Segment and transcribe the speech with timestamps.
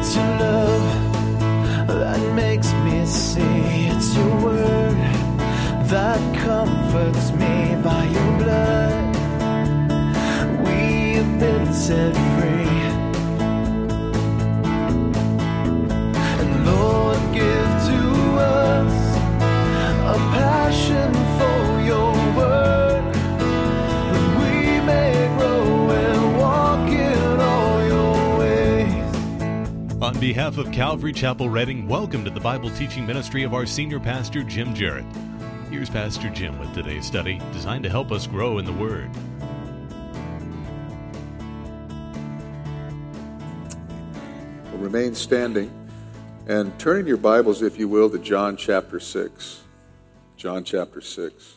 [0.00, 3.88] It's your love that makes me see.
[3.90, 4.96] It's your word
[5.90, 9.16] that comforts me by your blood.
[10.64, 12.17] We've been set
[30.28, 34.42] behalf of Calvary Chapel Reading, welcome to the Bible teaching ministry of our senior pastor,
[34.42, 35.06] Jim Jarrett.
[35.70, 39.08] Here's Pastor Jim with today's study, designed to help us grow in the Word.
[44.70, 45.72] will remain standing
[46.46, 49.62] and turn in your Bibles, if you will, to John chapter 6.
[50.36, 51.56] John chapter 6.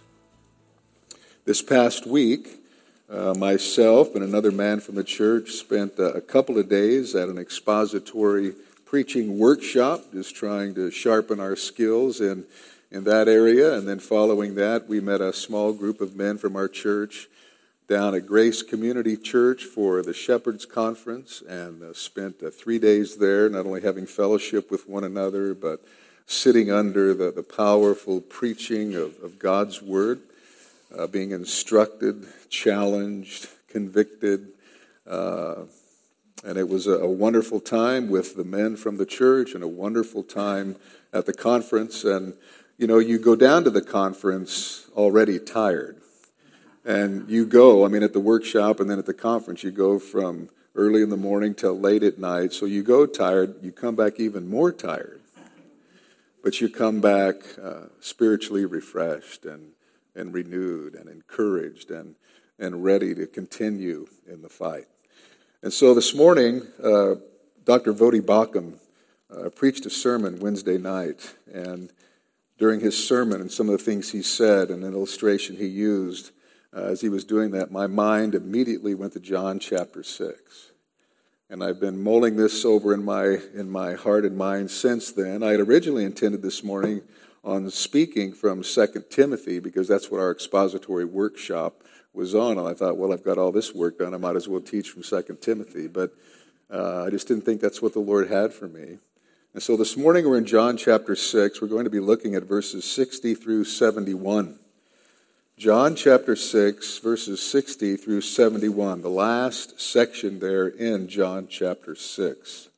[1.44, 2.62] This past week,
[3.10, 7.28] uh, myself and another man from the church spent uh, a couple of days at
[7.28, 8.54] an expository
[8.92, 12.44] preaching workshop, just trying to sharpen our skills in,
[12.92, 13.74] in that area.
[13.74, 17.30] And then following that, we met a small group of men from our church
[17.88, 23.16] down at Grace Community Church for the Shepherds Conference and uh, spent uh, three days
[23.16, 25.80] there, not only having fellowship with one another, but
[26.26, 30.20] sitting under the, the powerful preaching of, of God's Word,
[30.94, 34.50] uh, being instructed, challenged, convicted.
[36.44, 39.68] And it was a, a wonderful time with the men from the church and a
[39.68, 40.76] wonderful time
[41.14, 42.04] at the conference.
[42.04, 42.34] And,
[42.78, 46.02] you know, you go down to the conference already tired
[46.84, 50.00] and you go, I mean, at the workshop and then at the conference, you go
[50.00, 52.54] from early in the morning till late at night.
[52.54, 55.22] So you go tired, you come back even more tired.
[56.44, 59.74] But you come back uh, spiritually refreshed and,
[60.16, 62.16] and renewed and encouraged and,
[62.58, 64.88] and ready to continue in the fight.
[65.64, 67.16] And so this morning, uh,
[67.66, 67.94] Dr.
[67.94, 68.80] Voddie Baucham
[69.30, 71.36] uh, preached a sermon Wednesday night.
[71.54, 71.92] And
[72.58, 76.32] during his sermon and some of the things he said and an illustration he used,
[76.76, 80.72] uh, as he was doing that, my mind immediately went to John chapter 6.
[81.48, 85.44] And I've been mulling this over in my, in my heart and mind since then.
[85.44, 87.04] I had originally intended this morning
[87.44, 92.58] on speaking from 2 Timothy because that's what our expository workshop was on.
[92.58, 94.14] And I thought, well, I've got all this work done.
[94.14, 95.88] I might as well teach from 2 Timothy.
[95.88, 96.14] But
[96.70, 98.98] uh, I just didn't think that's what the Lord had for me.
[99.54, 101.62] And so this morning we're in John chapter 6.
[101.62, 104.58] We're going to be looking at verses 60 through 71.
[105.58, 112.70] John chapter 6, verses 60 through 71, the last section there in John chapter 6.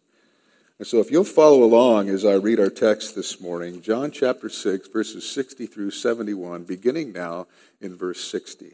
[0.79, 4.49] And so if you'll follow along as I read our text this morning, John chapter
[4.49, 7.47] 6, verses 60 through 71, beginning now
[7.79, 8.73] in verse 60.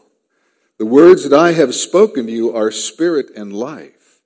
[0.81, 4.19] The words that I have spoken to you are spirit and life.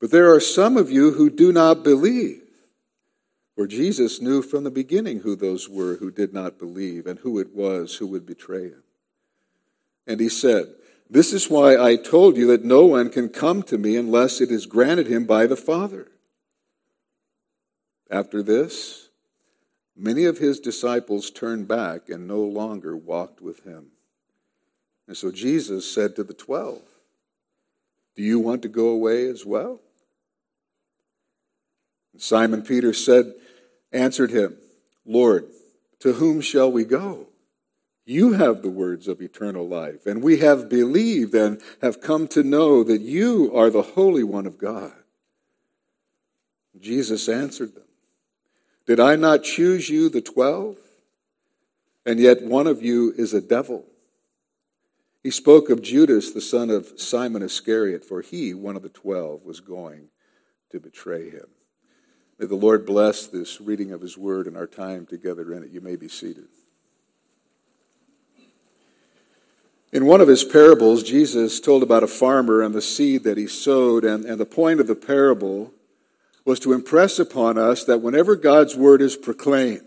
[0.00, 2.42] But there are some of you who do not believe.
[3.54, 7.38] For Jesus knew from the beginning who those were who did not believe and who
[7.38, 8.82] it was who would betray him.
[10.04, 10.74] And he said,
[11.08, 14.50] This is why I told you that no one can come to me unless it
[14.50, 16.08] is granted him by the Father.
[18.10, 19.10] After this,
[19.96, 23.92] many of his disciples turned back and no longer walked with him.
[25.06, 26.82] And so Jesus said to the twelve,
[28.16, 29.80] Do you want to go away as well?
[32.12, 33.32] And Simon Peter said,
[33.92, 34.56] answered him,
[35.04, 35.46] Lord,
[36.00, 37.28] to whom shall we go?
[38.04, 42.42] You have the words of eternal life, and we have believed and have come to
[42.42, 44.92] know that you are the Holy One of God.
[46.80, 47.84] Jesus answered them,
[48.86, 50.78] Did I not choose you, the twelve?
[52.04, 53.84] And yet one of you is a devil.
[55.22, 59.44] He spoke of Judas, the son of Simon Iscariot, for he, one of the twelve,
[59.44, 60.08] was going
[60.70, 61.46] to betray him.
[62.38, 65.70] May the Lord bless this reading of His Word and our time together in it.
[65.70, 66.48] You may be seated.
[69.92, 73.46] In one of his parables, Jesus told about a farmer and the seed that he
[73.46, 75.72] sowed, and, and the point of the parable
[76.46, 79.82] was to impress upon us that whenever God's word is proclaimed,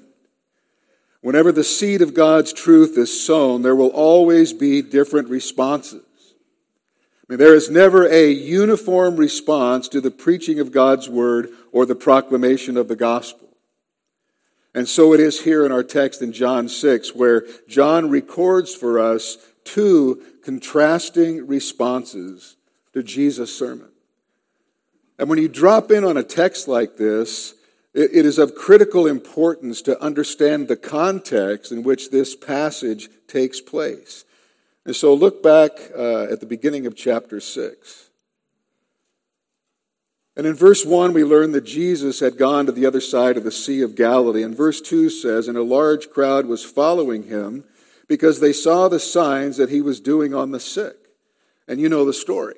[1.26, 6.04] whenever the seed of God's truth is sown, there will always be different responses.
[6.22, 11.88] I mean, there is never a uniform response to the preaching of God's word or
[11.88, 13.48] the proclamation of the gospel.
[14.76, 19.00] And so it is here in our text in John 6, where John records for
[19.00, 22.56] us two contrasting responses
[22.94, 23.90] to Jesus' sermon.
[25.18, 27.55] And when you drop in on a text like this,
[27.96, 34.26] it is of critical importance to understand the context in which this passage takes place.
[34.86, 38.10] And so look back uh, at the beginning of chapter 6.
[40.36, 43.46] And in verse 1, we learn that Jesus had gone to the other side of
[43.46, 44.44] the Sea of Galilee.
[44.44, 47.64] And verse 2 says, And a large crowd was following him
[48.10, 50.98] because they saw the signs that he was doing on the sick.
[51.66, 52.58] And you know the story.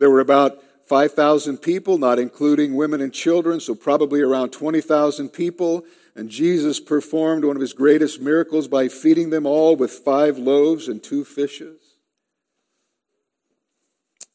[0.00, 5.84] There were about 5,000 people, not including women and children, so probably around 20,000 people.
[6.16, 10.88] And Jesus performed one of his greatest miracles by feeding them all with five loaves
[10.88, 11.78] and two fishes.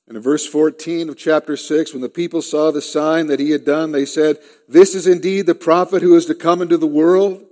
[0.08, 3.52] And in verse 14 of chapter 6, when the people saw the sign that he
[3.52, 6.86] had done, they said, This is indeed the prophet who is to come into the
[6.86, 7.44] world.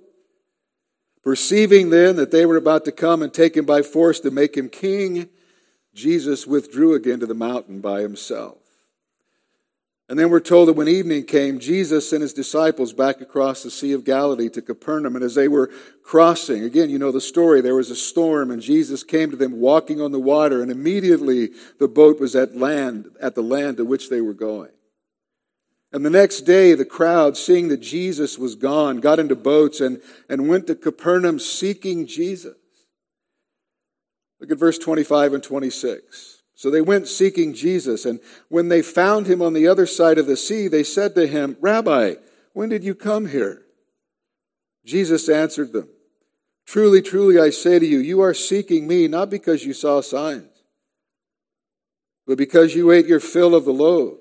[1.24, 4.56] Perceiving then that they were about to come and take him by force to make
[4.56, 5.30] him king,
[5.94, 8.61] Jesus withdrew again to the mountain by himself.
[10.12, 13.72] And then we're told that when evening came, Jesus sent his disciples back across the
[13.72, 15.16] Sea of Galilee to Capernaum.
[15.16, 15.72] And as they were
[16.04, 19.62] crossing, again, you know the story, there was a storm, and Jesus came to them
[19.62, 23.86] walking on the water, and immediately the boat was at land, at the land to
[23.86, 24.72] which they were going.
[25.94, 30.02] And the next day, the crowd, seeing that Jesus was gone, got into boats and,
[30.28, 32.58] and went to Capernaum seeking Jesus.
[34.42, 36.41] Look at verse 25 and 26.
[36.62, 40.28] So they went seeking Jesus, and when they found him on the other side of
[40.28, 42.18] the sea, they said to him, Rabbi,
[42.54, 43.64] when did you come here?
[44.86, 45.90] Jesus answered them,
[46.68, 50.62] Truly, truly, I say to you, you are seeking me not because you saw signs,
[52.28, 54.20] but because you ate your fill of the loaves.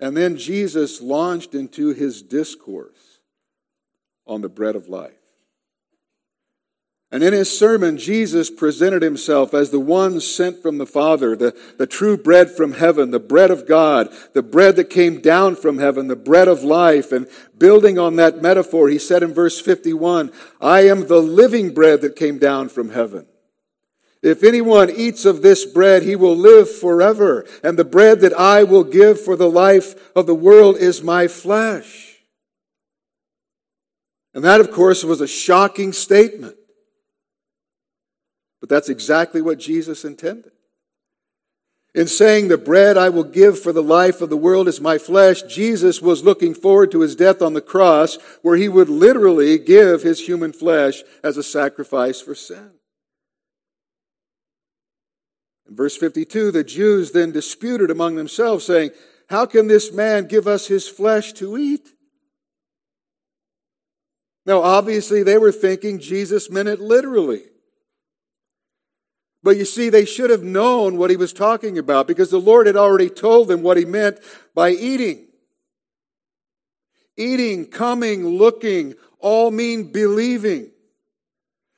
[0.00, 3.20] And then Jesus launched into his discourse
[4.26, 5.21] on the bread of life.
[7.12, 11.54] And in his sermon, Jesus presented himself as the one sent from the Father, the,
[11.76, 15.76] the true bread from heaven, the bread of God, the bread that came down from
[15.76, 17.12] heaven, the bread of life.
[17.12, 17.28] And
[17.58, 22.16] building on that metaphor, he said in verse 51, I am the living bread that
[22.16, 23.26] came down from heaven.
[24.22, 27.44] If anyone eats of this bread, he will live forever.
[27.62, 31.28] And the bread that I will give for the life of the world is my
[31.28, 32.22] flesh.
[34.32, 36.56] And that, of course, was a shocking statement.
[38.62, 40.52] But that's exactly what Jesus intended.
[41.96, 44.98] In saying, The bread I will give for the life of the world is my
[44.98, 49.58] flesh, Jesus was looking forward to his death on the cross, where he would literally
[49.58, 52.70] give his human flesh as a sacrifice for sin.
[55.68, 58.92] In verse 52, the Jews then disputed among themselves, saying,
[59.28, 61.88] How can this man give us his flesh to eat?
[64.46, 67.42] Now, obviously, they were thinking Jesus meant it literally.
[69.42, 72.66] But you see, they should have known what he was talking about because the Lord
[72.66, 74.20] had already told them what he meant
[74.54, 75.26] by eating.
[77.16, 80.70] Eating, coming, looking, all mean believing.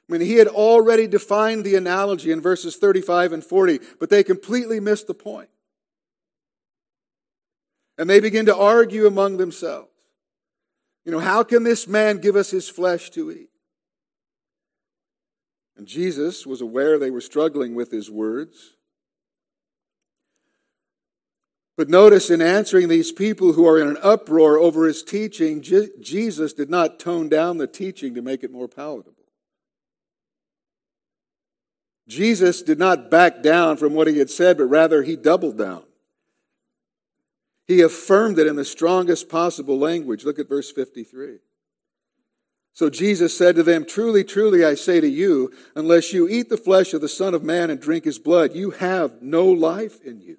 [0.08, 4.22] I mean, he had already defined the analogy in verses 35 and 40, but they
[4.22, 5.48] completely missed the point.
[7.96, 9.88] And they begin to argue among themselves.
[11.06, 13.48] You know, how can this man give us his flesh to eat?
[15.76, 18.76] And Jesus was aware they were struggling with his words.
[21.76, 25.90] But notice in answering these people who are in an uproar over his teaching, Je-
[26.00, 29.24] Jesus did not tone down the teaching to make it more palatable.
[32.06, 35.84] Jesus did not back down from what he had said, but rather he doubled down.
[37.66, 40.24] He affirmed it in the strongest possible language.
[40.24, 41.38] Look at verse 53.
[42.74, 46.56] So Jesus said to them, Truly, truly, I say to you, unless you eat the
[46.56, 50.20] flesh of the Son of Man and drink his blood, you have no life in
[50.20, 50.38] you.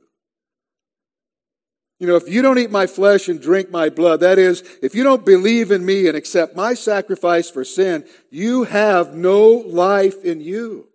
[1.98, 4.94] You know, if you don't eat my flesh and drink my blood, that is, if
[4.94, 10.26] you don't believe in me and accept my sacrifice for sin, you have no life
[10.26, 10.90] in you.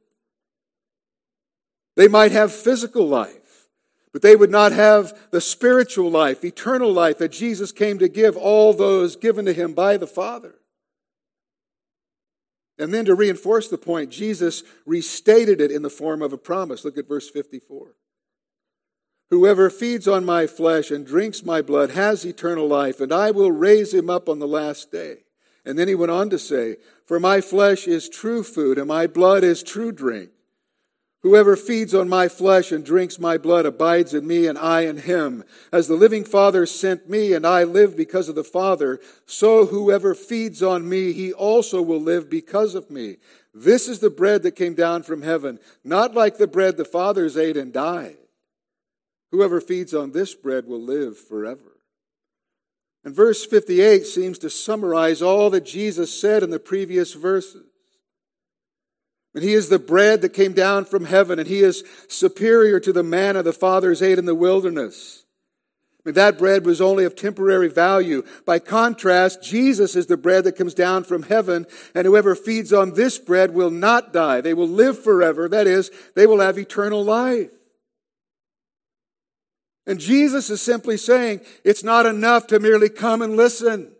[1.97, 3.69] They might have physical life,
[4.13, 8.37] but they would not have the spiritual life, eternal life that Jesus came to give
[8.37, 10.60] all those given to him by the Father.
[12.81, 16.83] And then to reinforce the point, Jesus restated it in the form of a promise.
[16.83, 17.95] Look at verse 54.
[19.29, 23.53] Whoever feeds on my flesh and drinks my blood has eternal life, and I will
[23.53, 25.25] raise him up on the last day.
[25.63, 29.07] And then he went on to say, For my flesh is true food, and my
[29.07, 30.31] blood is true drink.
[31.23, 34.97] Whoever feeds on my flesh and drinks my blood abides in me and I in
[34.97, 35.45] him.
[35.71, 40.15] As the living Father sent me and I live because of the Father, so whoever
[40.15, 43.19] feeds on me, he also will live because of me.
[43.53, 47.37] This is the bread that came down from heaven, not like the bread the fathers
[47.37, 48.17] ate and died.
[49.31, 51.81] Whoever feeds on this bread will live forever.
[53.05, 57.70] And verse 58 seems to summarize all that Jesus said in the previous verses.
[59.35, 62.93] And he is the bread that came down from heaven, and he is superior to
[62.93, 65.25] the manna the fathers ate in the wilderness.
[66.05, 68.25] And that bread was only of temporary value.
[68.47, 72.95] By contrast, Jesus is the bread that comes down from heaven, and whoever feeds on
[72.95, 74.41] this bread will not die.
[74.41, 75.49] They will live forever.
[75.49, 77.51] That is, they will have eternal life.
[79.87, 83.93] And Jesus is simply saying it's not enough to merely come and listen.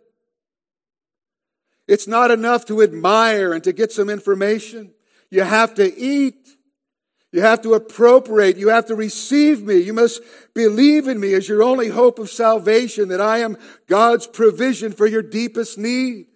[1.87, 4.93] It's not enough to admire and to get some information.
[5.31, 6.49] You have to eat.
[7.31, 8.57] You have to appropriate.
[8.57, 9.77] You have to receive me.
[9.77, 10.21] You must
[10.53, 13.57] believe in me as your only hope of salvation, that I am
[13.87, 16.27] God's provision for your deepest need.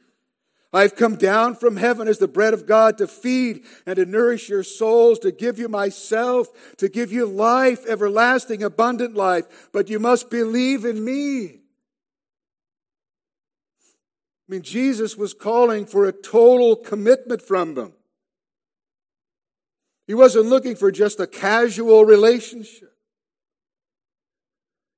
[0.71, 4.49] I've come down from heaven as the bread of God to feed and to nourish
[4.49, 6.47] your souls, to give you myself,
[6.77, 9.69] to give you life, everlasting, abundant life.
[9.71, 11.59] But you must believe in me.
[14.47, 17.93] I mean, Jesus was calling for a total commitment from them.
[20.07, 22.95] He wasn't looking for just a casual relationship.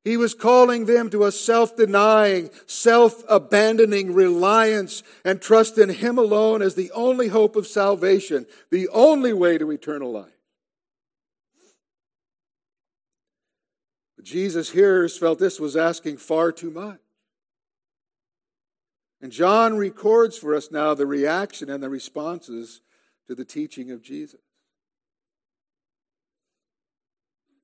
[0.03, 6.17] He was calling them to a self denying, self abandoning reliance and trust in Him
[6.17, 10.31] alone as the only hope of salvation, the only way to eternal life.
[14.15, 16.99] But Jesus' hearers felt this was asking far too much.
[19.21, 22.81] And John records for us now the reaction and the responses
[23.27, 24.39] to the teaching of Jesus.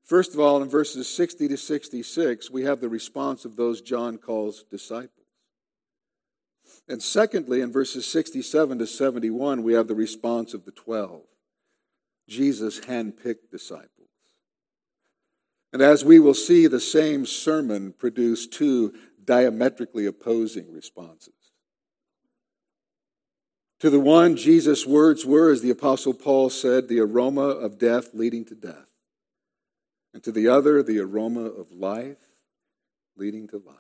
[0.03, 4.17] First of all, in verses 60 to 66, we have the response of those John
[4.17, 5.10] calls disciples.
[6.89, 11.22] And secondly, in verses 67 to 71, we have the response of the 12,
[12.27, 13.89] Jesus handpicked disciples.
[15.72, 18.93] And as we will see, the same sermon produced two
[19.24, 21.33] diametrically opposing responses.
[23.79, 28.10] To the one, Jesus' words were, as the Apostle Paul said, the aroma of death
[28.13, 28.92] leading to death
[30.13, 32.17] and to the other, the aroma of life
[33.17, 33.77] leading to life.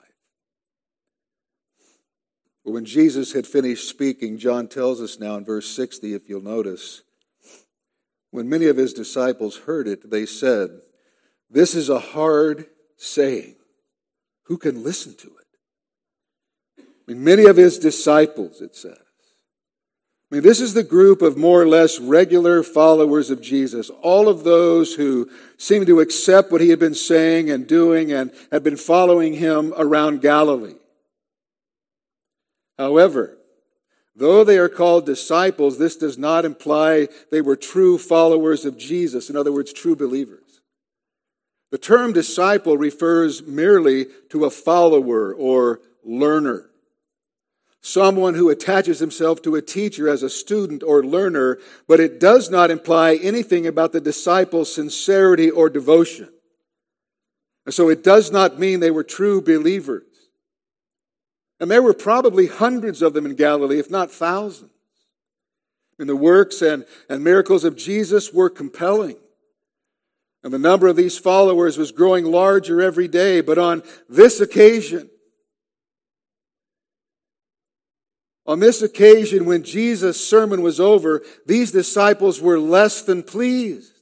[2.63, 6.41] But when Jesus had finished speaking, John tells us now in verse 60, if you'll
[6.41, 7.01] notice,
[8.31, 10.69] when many of his disciples heard it, they said,
[11.49, 13.55] This is a hard saying.
[14.45, 16.79] Who can listen to it?
[16.79, 19.02] I mean, many of his disciples, it says,
[20.33, 23.91] Mean, this is the group of more or less regular followers of Jesus.
[24.01, 28.31] All of those who seemed to accept what he had been saying and doing and
[28.51, 30.73] had been following him around Galilee.
[32.79, 33.37] However,
[34.15, 39.29] though they are called disciples, this does not imply they were true followers of Jesus.
[39.29, 40.61] In other words, true believers.
[41.69, 46.71] The term disciple refers merely to a follower or learner
[47.83, 52.49] someone who attaches himself to a teacher as a student or learner, but it does
[52.49, 56.29] not imply anything about the disciple's sincerity or devotion.
[57.65, 60.03] And so it does not mean they were true believers.
[61.59, 64.71] And there were probably hundreds of them in Galilee, if not thousands.
[65.99, 69.17] And the works and, and miracles of Jesus were compelling.
[70.41, 73.41] And the number of these followers was growing larger every day.
[73.41, 75.09] But on this occasion,
[78.45, 83.93] On this occasion, when Jesus' sermon was over, these disciples were less than pleased.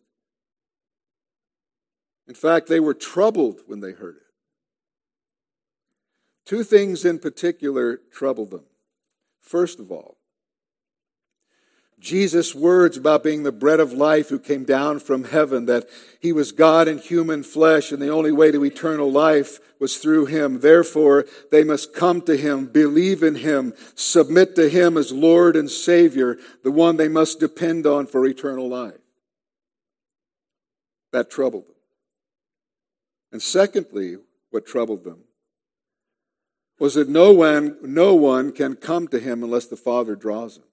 [2.27, 4.21] In fact, they were troubled when they heard it.
[6.45, 8.65] Two things in particular troubled them.
[9.41, 10.17] First of all,
[12.01, 15.87] Jesus' words about being the bread of life who came down from heaven, that
[16.19, 20.25] he was God in human flesh, and the only way to eternal life was through
[20.25, 20.61] him.
[20.61, 25.69] Therefore, they must come to him, believe in him, submit to him as Lord and
[25.69, 28.99] Savior, the one they must depend on for eternal life.
[31.11, 31.75] That troubled them.
[33.31, 34.17] And secondly,
[34.49, 35.19] what troubled them
[36.79, 40.63] was that no one, no one can come to him unless the Father draws him.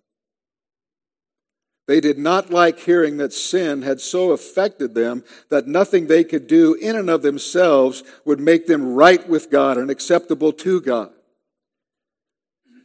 [1.88, 6.46] They did not like hearing that sin had so affected them that nothing they could
[6.46, 11.10] do in and of themselves would make them right with God and acceptable to God.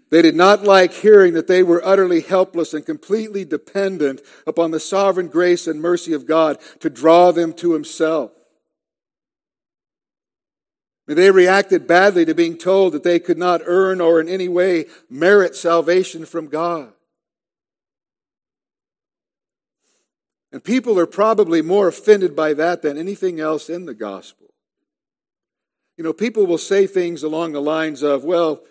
[0.09, 4.79] They did not like hearing that they were utterly helpless and completely dependent upon the
[4.79, 8.31] sovereign grace and mercy of God to draw them to Himself.
[11.07, 14.85] They reacted badly to being told that they could not earn or in any way
[15.09, 16.92] merit salvation from God.
[20.53, 24.53] And people are probably more offended by that than anything else in the gospel.
[25.97, 28.61] You know, people will say things along the lines of, well,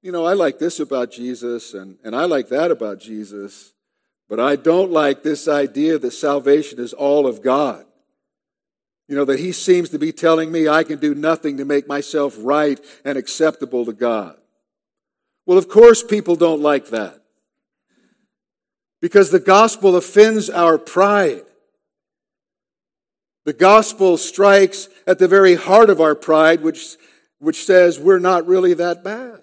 [0.00, 3.74] you know, I like this about Jesus and, and I like that about Jesus,
[4.30, 7.84] but I don't like this idea that salvation is all of God.
[9.06, 11.86] You know, that he seems to be telling me I can do nothing to make
[11.86, 14.36] myself right and acceptable to God.
[15.44, 17.20] Well, of course, people don't like that.
[19.00, 21.42] Because the gospel offends our pride.
[23.44, 26.96] The gospel strikes at the very heart of our pride, which,
[27.38, 29.40] which says we're not really that bad.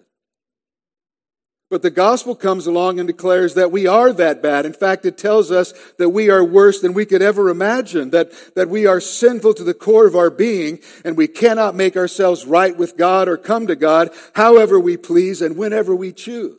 [1.74, 4.68] But the gospel comes along and declares that we are that bad.
[4.68, 8.32] In fact, it tells us that we are worse than we could ever imagine, that,
[8.56, 12.46] that we are sinful to the core of our being, and we cannot make ourselves
[12.46, 16.58] right with God or come to God however we please and whenever we choose.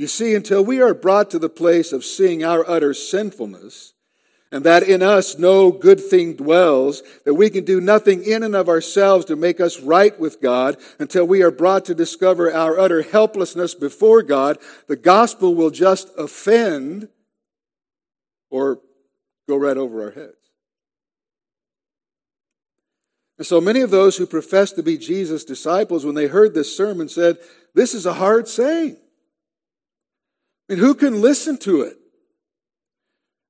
[0.00, 3.92] You see, until we are brought to the place of seeing our utter sinfulness,
[4.50, 8.56] and that in us no good thing dwells, that we can do nothing in and
[8.56, 12.78] of ourselves to make us right with God until we are brought to discover our
[12.78, 17.10] utter helplessness before God, the gospel will just offend
[18.48, 18.80] or
[19.46, 20.32] go right over our heads.
[23.36, 26.74] And so many of those who profess to be Jesus' disciples, when they heard this
[26.74, 27.36] sermon, said,
[27.74, 28.96] This is a hard saying.
[30.70, 31.96] I mean, who can listen to it?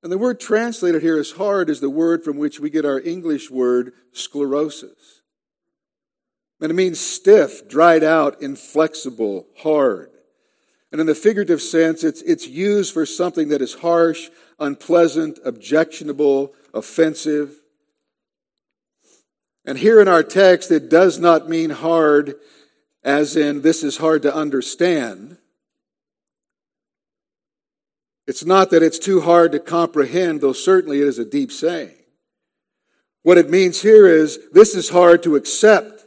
[0.01, 2.99] And the word translated here as hard is the word from which we get our
[2.99, 5.21] English word sclerosis.
[6.59, 10.09] And it means stiff, dried out, inflexible, hard.
[10.91, 16.53] And in the figurative sense, it's, it's used for something that is harsh, unpleasant, objectionable,
[16.73, 17.55] offensive.
[19.63, 22.33] And here in our text, it does not mean hard
[23.03, 25.37] as in this is hard to understand.
[28.31, 31.97] It's not that it's too hard to comprehend, though certainly it is a deep saying.
[33.23, 36.05] What it means here is this is hard to accept.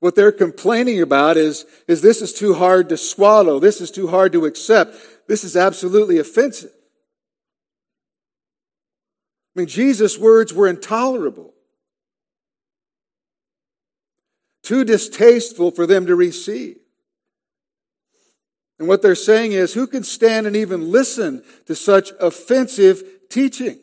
[0.00, 3.58] What they're complaining about is, is this is too hard to swallow.
[3.58, 4.96] This is too hard to accept.
[5.28, 6.72] This is absolutely offensive.
[9.54, 11.52] I mean, Jesus' words were intolerable,
[14.62, 16.78] too distasteful for them to receive.
[18.78, 23.78] And what they're saying is, who can stand and even listen to such offensive teaching?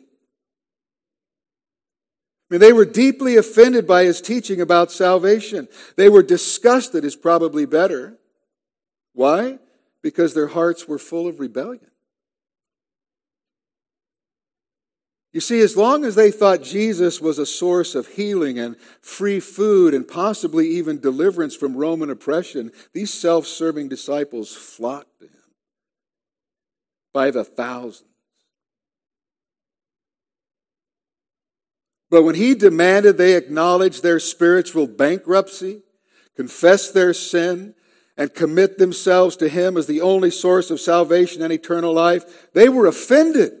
[2.50, 5.68] I mean, they were deeply offended by his teaching about salvation.
[5.96, 8.18] They were disgusted, is probably better.
[9.12, 9.58] Why?
[10.02, 11.89] Because their hearts were full of rebellion.
[15.32, 19.38] You see, as long as they thought Jesus was a source of healing and free
[19.38, 25.54] food and possibly even deliverance from Roman oppression, these self serving disciples flocked to him
[27.14, 28.10] by the thousands.
[32.10, 35.82] But when he demanded they acknowledge their spiritual bankruptcy,
[36.34, 37.74] confess their sin,
[38.16, 42.68] and commit themselves to him as the only source of salvation and eternal life, they
[42.68, 43.59] were offended.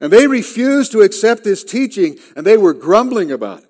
[0.00, 3.64] And they refused to accept his teaching and they were grumbling about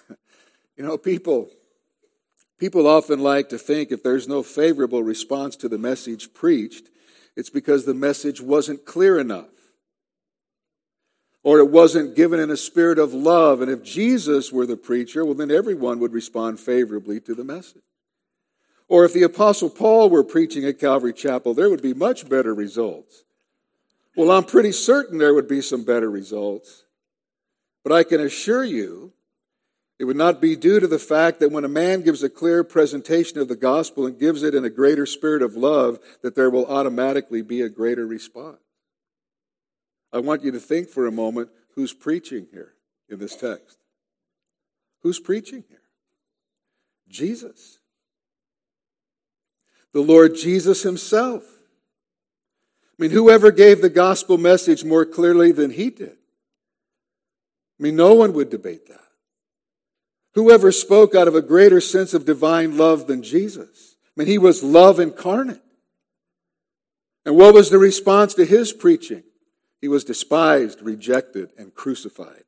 [0.00, 0.18] it.
[0.76, 1.48] you know, people,
[2.58, 6.88] people often like to think if there's no favorable response to the message preached,
[7.36, 9.46] it's because the message wasn't clear enough.
[11.42, 13.62] Or it wasn't given in a spirit of love.
[13.62, 17.80] And if Jesus were the preacher, well, then everyone would respond favorably to the message.
[18.88, 22.52] Or if the Apostle Paul were preaching at Calvary Chapel, there would be much better
[22.52, 23.24] results.
[24.20, 26.84] Well, I'm pretty certain there would be some better results.
[27.82, 29.14] But I can assure you,
[29.98, 32.62] it would not be due to the fact that when a man gives a clear
[32.62, 36.50] presentation of the gospel and gives it in a greater spirit of love, that there
[36.50, 38.60] will automatically be a greater response.
[40.12, 42.74] I want you to think for a moment who's preaching here
[43.08, 43.78] in this text.
[45.02, 45.80] Who's preaching here?
[47.08, 47.78] Jesus.
[49.94, 51.59] The Lord Jesus Himself.
[53.00, 56.18] I mean, whoever gave the gospel message more clearly than he did?
[57.78, 59.00] I mean, no one would debate that.
[60.34, 63.96] Whoever spoke out of a greater sense of divine love than Jesus?
[64.04, 65.62] I mean, he was love incarnate.
[67.24, 69.22] And what was the response to his preaching?
[69.80, 72.44] He was despised, rejected, and crucified.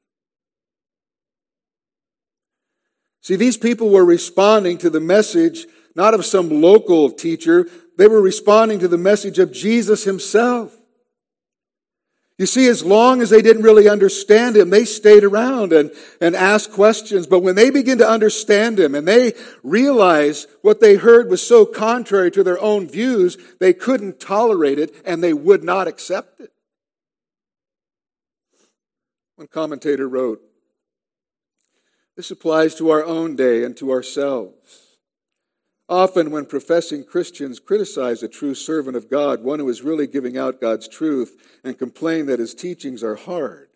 [3.23, 7.67] See, these people were responding to the message not of some local teacher,
[7.99, 10.77] they were responding to the message of Jesus himself.
[12.39, 16.35] You see, as long as they didn't really understand him, they stayed around and, and
[16.35, 17.27] asked questions.
[17.27, 21.65] But when they begin to understand him and they realize what they heard was so
[21.65, 26.51] contrary to their own views, they couldn't tolerate it and they would not accept it.
[29.37, 30.43] One commentator wrote,
[32.17, 34.82] This applies to our own day and to ourselves.
[35.89, 40.39] Often, when professing Christians criticize a true servant of God, one who is really giving
[40.39, 43.69] out God's truth, and complain that his teachings are hard,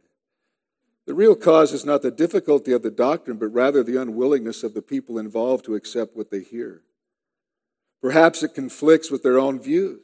[1.07, 4.75] the real cause is not the difficulty of the doctrine, but rather the unwillingness of
[4.75, 6.83] the people involved to accept what they hear.
[8.03, 10.01] Perhaps it conflicts with their own views.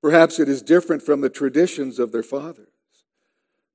[0.00, 2.68] Perhaps it is different from the traditions of their fathers.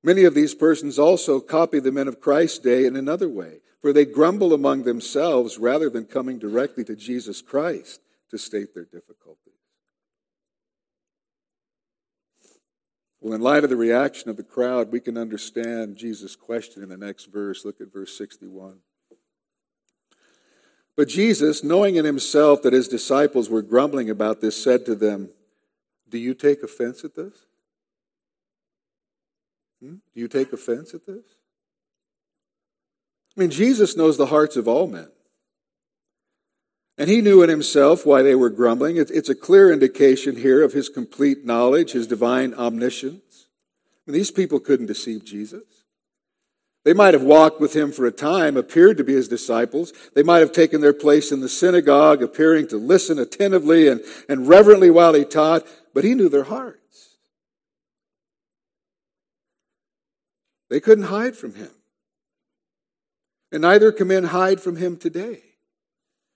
[0.02, 3.92] Many of these persons also copy the men of Christ's day in another way, for
[3.92, 9.52] they grumble among themselves rather than coming directly to Jesus Christ to state their difficulties.
[13.20, 16.88] Well, in light of the reaction of the crowd, we can understand Jesus' question in
[16.88, 17.66] the next verse.
[17.66, 18.78] Look at verse 61.
[20.96, 25.28] But Jesus, knowing in himself that his disciples were grumbling about this, said to them,
[26.08, 27.34] Do you take offense at this?
[29.82, 29.96] Hmm?
[30.14, 31.24] Do you take offense at this?
[33.36, 35.08] I mean, Jesus knows the hearts of all men.
[36.96, 38.96] And he knew in himself why they were grumbling.
[38.96, 43.46] It's a clear indication here of his complete knowledge, his divine omniscience.
[44.06, 45.64] I mean, these people couldn't deceive Jesus.
[46.84, 49.92] They might have walked with him for a time, appeared to be his disciples.
[50.14, 54.46] They might have taken their place in the synagogue, appearing to listen attentively and, and
[54.46, 57.16] reverently while he taught, but he knew their hearts.
[60.68, 61.70] They couldn't hide from him.
[63.54, 65.40] And neither can men hide from him today.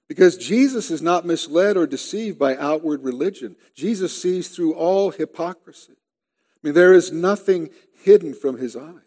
[0.09, 3.57] Because Jesus is not misled or deceived by outward religion.
[3.75, 5.95] Jesus sees through all hypocrisy.
[5.95, 7.71] I mean, there is nothing
[8.05, 9.03] hidden from his eyes.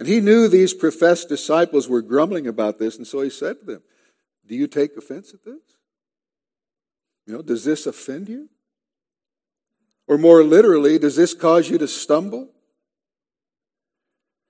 [0.00, 3.64] And he knew these professed disciples were grumbling about this, and so he said to
[3.64, 3.82] them,
[4.44, 5.62] Do you take offense at this?
[7.28, 8.48] You know, does this offend you?
[10.08, 12.53] Or more literally, does this cause you to stumble?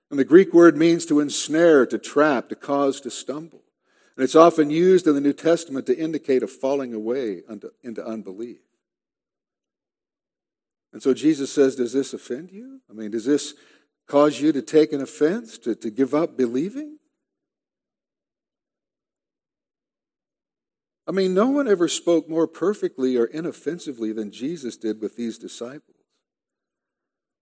[0.09, 3.63] And the Greek word means to ensnare, to trap, to cause to stumble.
[4.15, 7.41] And it's often used in the New Testament to indicate a falling away
[7.83, 8.59] into unbelief.
[10.93, 12.79] And so Jesus says, Does this offend you?
[12.89, 13.55] I mean, does this
[14.07, 16.99] cause you to take an offense, to, to give up believing?
[21.07, 25.37] I mean, no one ever spoke more perfectly or inoffensively than Jesus did with these
[25.37, 25.97] disciples.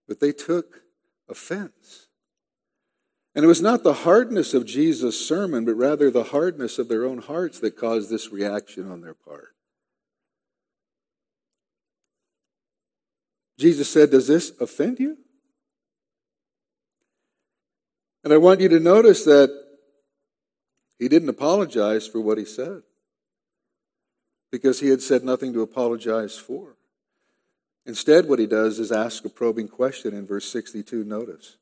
[0.07, 0.81] But they took
[1.29, 2.07] offense.
[3.35, 7.05] And it was not the hardness of Jesus' sermon, but rather the hardness of their
[7.05, 9.55] own hearts that caused this reaction on their part.
[13.57, 15.17] Jesus said, Does this offend you?
[18.23, 19.49] And I want you to notice that
[20.99, 22.83] he didn't apologize for what he said
[24.51, 26.77] because he had said nothing to apologize for.
[27.85, 31.03] Instead, what he does is ask a probing question in verse 62.
[31.03, 31.57] Notice.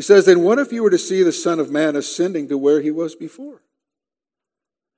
[0.00, 2.56] He says, Then what if you were to see the Son of Man ascending to
[2.56, 3.60] where he was before?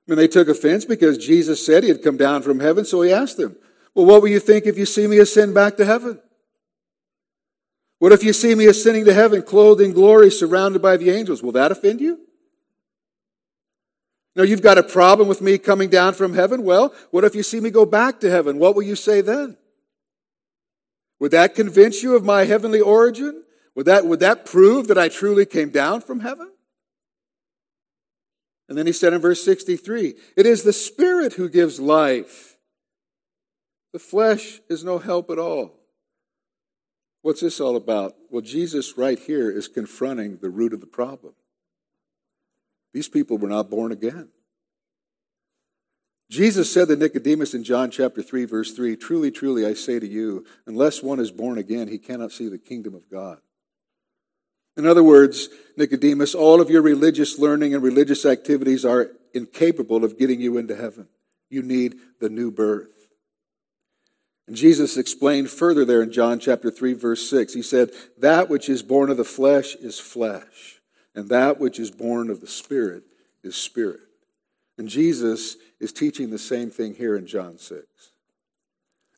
[0.07, 3.11] And they took offense because Jesus said he had come down from heaven, so he
[3.11, 3.57] asked them,
[3.93, 6.21] Well, what will you think if you see me ascend back to heaven?
[7.99, 11.43] What if you see me ascending to heaven, clothed in glory, surrounded by the angels?
[11.43, 12.21] Will that offend you?
[14.37, 16.63] No, you've got a problem with me coming down from heaven?
[16.63, 18.57] Well, what if you see me go back to heaven?
[18.57, 19.57] What will you say then?
[21.19, 23.42] Would that convince you of my heavenly origin?
[23.75, 26.51] Would that, would that prove that I truly came down from heaven?
[28.69, 32.57] And then he said in verse 63 It is the Spirit who gives life.
[33.91, 35.73] The flesh is no help at all.
[37.21, 38.15] What's this all about?
[38.29, 41.33] Well, Jesus right here is confronting the root of the problem.
[42.93, 44.29] These people were not born again.
[46.29, 50.07] Jesus said to Nicodemus in John chapter 3, verse 3 Truly, truly, I say to
[50.07, 53.39] you, unless one is born again, he cannot see the kingdom of God.
[54.75, 60.17] In other words, Nicodemus, all of your religious learning and religious activities are incapable of
[60.17, 61.07] getting you into heaven.
[61.49, 62.89] You need the new birth.
[64.47, 67.53] And Jesus explained further there in John chapter 3 verse 6.
[67.53, 70.81] He said, "That which is born of the flesh is flesh,
[71.15, 73.03] and that which is born of the spirit
[73.43, 74.01] is spirit."
[74.77, 77.87] And Jesus is teaching the same thing here in John 6.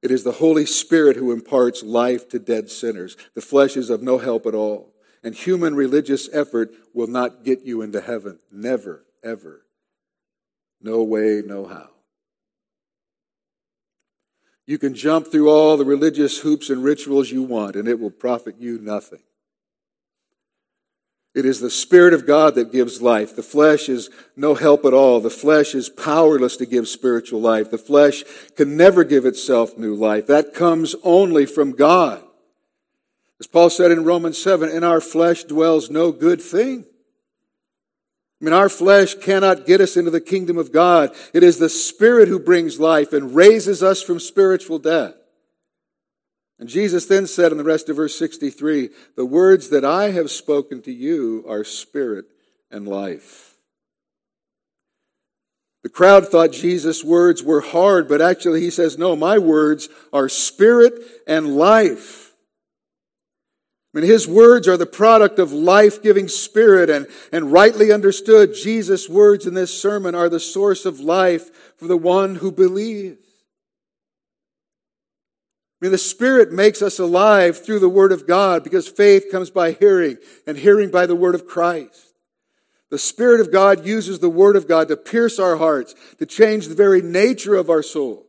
[0.02, 3.18] It is the Holy Spirit who imparts life to dead sinners.
[3.34, 4.95] The flesh is of no help at all.
[5.26, 8.38] And human religious effort will not get you into heaven.
[8.52, 9.66] Never, ever.
[10.80, 11.90] No way, no how.
[14.68, 18.12] You can jump through all the religious hoops and rituals you want, and it will
[18.12, 19.24] profit you nothing.
[21.34, 23.36] It is the Spirit of God that gives life.
[23.36, 25.20] The flesh is no help at all.
[25.20, 27.72] The flesh is powerless to give spiritual life.
[27.72, 28.24] The flesh
[28.56, 30.28] can never give itself new life.
[30.28, 32.25] That comes only from God.
[33.40, 36.86] As Paul said in Romans 7, in our flesh dwells no good thing.
[38.42, 41.16] I mean, our flesh cannot get us into the kingdom of God.
[41.34, 45.16] It is the Spirit who brings life and raises us from spiritual death.
[46.60, 50.32] And Jesus then said in the rest of verse 63 The words that I have
[50.32, 52.26] spoken to you are spirit
[52.72, 53.58] and life.
[55.84, 60.30] The crowd thought Jesus' words were hard, but actually he says, No, my words are
[60.30, 60.94] spirit
[61.28, 62.25] and life.
[63.96, 69.08] Mean, his words are the product of life giving spirit, and, and rightly understood, Jesus'
[69.08, 73.26] words in this sermon are the source of life for the one who believes.
[75.82, 79.50] I mean, the Spirit makes us alive through the Word of God because faith comes
[79.50, 82.16] by hearing, and hearing by the Word of Christ.
[82.90, 86.68] The Spirit of God uses the Word of God to pierce our hearts, to change
[86.68, 88.26] the very nature of our souls.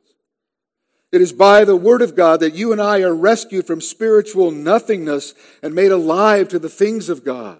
[1.12, 4.51] It is by the Word of God that you and I are rescued from spiritual
[4.51, 7.59] nothingness and made alive to the things of God.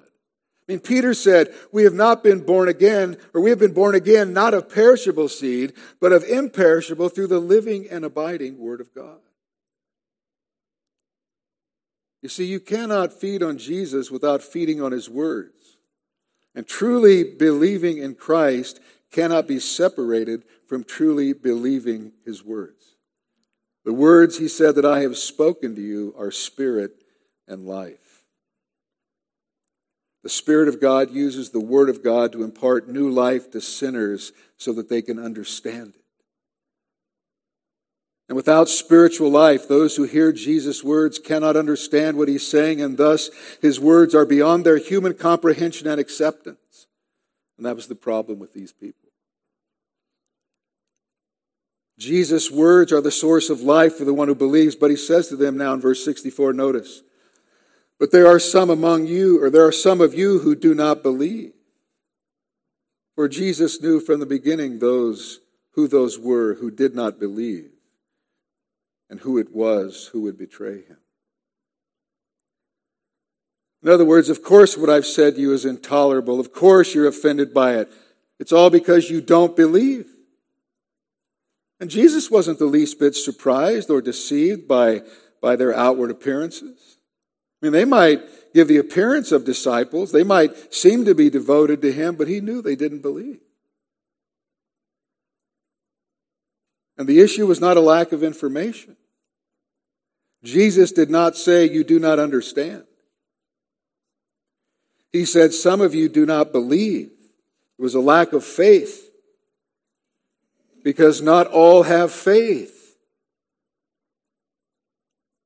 [0.68, 3.94] I mean, Peter said, We have not been born again, or we have been born
[3.94, 8.92] again not of perishable seed, but of imperishable through the living and abiding Word of
[8.92, 9.20] God.
[12.20, 15.76] You see, you cannot feed on Jesus without feeding on his words.
[16.56, 18.80] And truly believing in Christ
[19.12, 22.75] cannot be separated from truly believing his words.
[23.87, 26.90] The words he said that I have spoken to you are spirit
[27.46, 28.25] and life.
[30.25, 34.33] The Spirit of God uses the Word of God to impart new life to sinners
[34.57, 36.03] so that they can understand it.
[38.29, 42.99] And without spiritual life, those who hear Jesus' words cannot understand what he's saying, and
[42.99, 43.31] thus
[43.62, 46.88] his words are beyond their human comprehension and acceptance.
[47.57, 49.05] And that was the problem with these people.
[51.98, 55.28] Jesus' words are the source of life for the one who believes, but he says
[55.28, 57.02] to them now in verse 64, notice,
[57.98, 61.02] but there are some among you, or there are some of you who do not
[61.02, 61.52] believe.
[63.14, 65.40] For Jesus knew from the beginning those
[65.72, 67.70] who those were who did not believe
[69.09, 70.98] and who it was who would betray him.
[73.82, 76.40] In other words, of course, what I've said to you is intolerable.
[76.40, 77.90] Of course, you're offended by it.
[78.38, 80.15] It's all because you don't believe.
[81.78, 85.02] And Jesus wasn't the least bit surprised or deceived by,
[85.42, 86.98] by their outward appearances.
[87.60, 88.20] I mean, they might
[88.54, 92.40] give the appearance of disciples, they might seem to be devoted to him, but he
[92.40, 93.40] knew they didn't believe.
[96.98, 98.96] And the issue was not a lack of information.
[100.42, 102.84] Jesus did not say, You do not understand.
[105.12, 107.10] He said, Some of you do not believe.
[107.78, 109.05] It was a lack of faith
[110.87, 112.96] because not all have faith.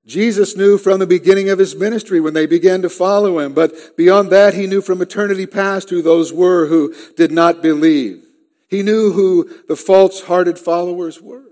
[0.05, 3.97] Jesus knew from the beginning of his ministry when they began to follow him, but
[3.97, 8.23] beyond that, he knew from eternity past who those were who did not believe.
[8.69, 11.47] He knew who the false hearted followers were.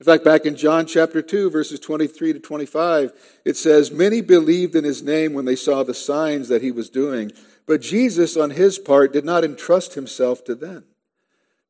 [0.00, 3.12] In fact, back in John chapter 2, verses 23 to 25,
[3.44, 6.90] it says, Many believed in his name when they saw the signs that he was
[6.90, 7.30] doing,
[7.64, 10.82] but Jesus, on his part, did not entrust himself to them,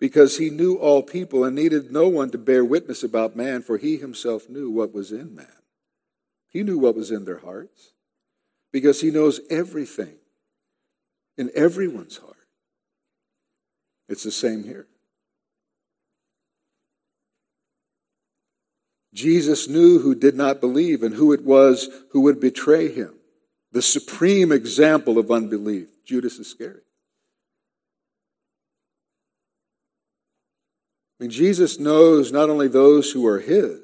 [0.00, 3.76] because he knew all people and needed no one to bear witness about man, for
[3.76, 5.52] he himself knew what was in man.
[6.48, 7.92] He knew what was in their hearts,
[8.72, 10.16] because he knows everything
[11.36, 12.36] in everyone's heart.
[14.08, 14.86] It's the same here.
[19.12, 23.14] Jesus knew who did not believe and who it was who would betray him.
[23.72, 26.84] The supreme example of unbelief, Judas Iscariot.
[31.20, 33.78] I mean, Jesus knows not only those who are his,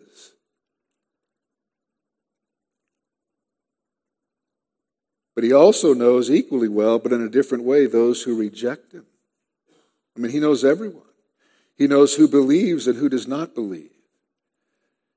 [5.34, 9.04] but he also knows equally well, but in a different way, those who reject him.
[10.16, 11.02] I mean, he knows everyone.
[11.76, 13.90] He knows who believes and who does not believe.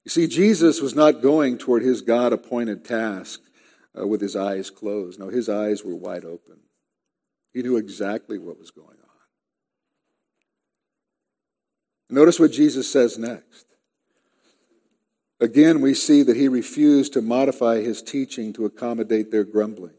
[0.03, 3.39] You see, Jesus was not going toward his God appointed task
[3.97, 5.21] uh, with his eyes closed.
[5.21, 6.57] No, his eyes were wide open.
[7.53, 8.98] He knew exactly what was going on.
[12.09, 13.65] Notice what Jesus says next.
[15.39, 19.93] Again, we see that he refused to modify his teaching to accommodate their grumbling.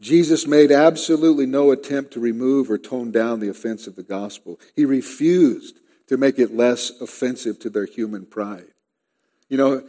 [0.00, 4.58] Jesus made absolutely no attempt to remove or tone down the offense of the gospel.
[4.76, 8.72] He refused to make it less offensive to their human pride.
[9.48, 9.82] You know,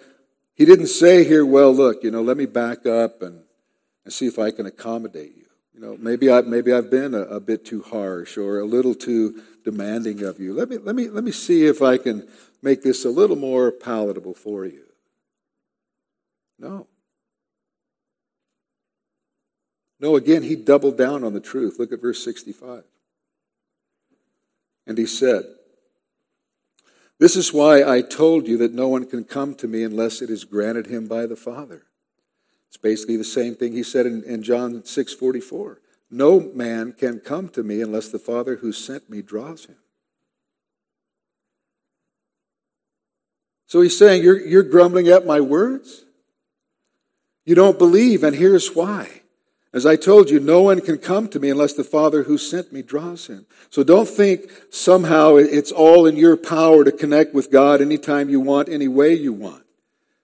[0.55, 3.41] he didn't say here, well, look, you know, let me back up and,
[4.03, 5.48] and see if I can accommodate you.
[5.79, 8.93] You know, maybe, I, maybe I've been a, a bit too harsh or a little
[8.93, 10.53] too demanding of you.
[10.53, 12.27] Let me, let, me, let me see if I can
[12.61, 14.83] make this a little more palatable for you.
[16.59, 16.87] No.
[20.01, 21.77] No, again, he doubled down on the truth.
[21.79, 22.83] Look at verse 65.
[24.85, 25.45] And he said,
[27.19, 30.29] This is why I told you that no one can come to me unless it
[30.29, 31.85] is granted him by the Father.
[32.69, 35.81] It's basically the same thing he said in, in John 6 44.
[36.11, 39.75] No man can come to me unless the Father who sent me draws him.
[43.65, 46.05] So he's saying, You're, you're grumbling at my words?
[47.45, 49.21] You don't believe, and here's why.
[49.71, 52.73] As I told you, no one can come to me unless the Father who sent
[52.73, 53.45] me draws him.
[53.69, 58.39] So don't think somehow it's all in your power to connect with God anytime you
[58.39, 59.63] want, any way you want.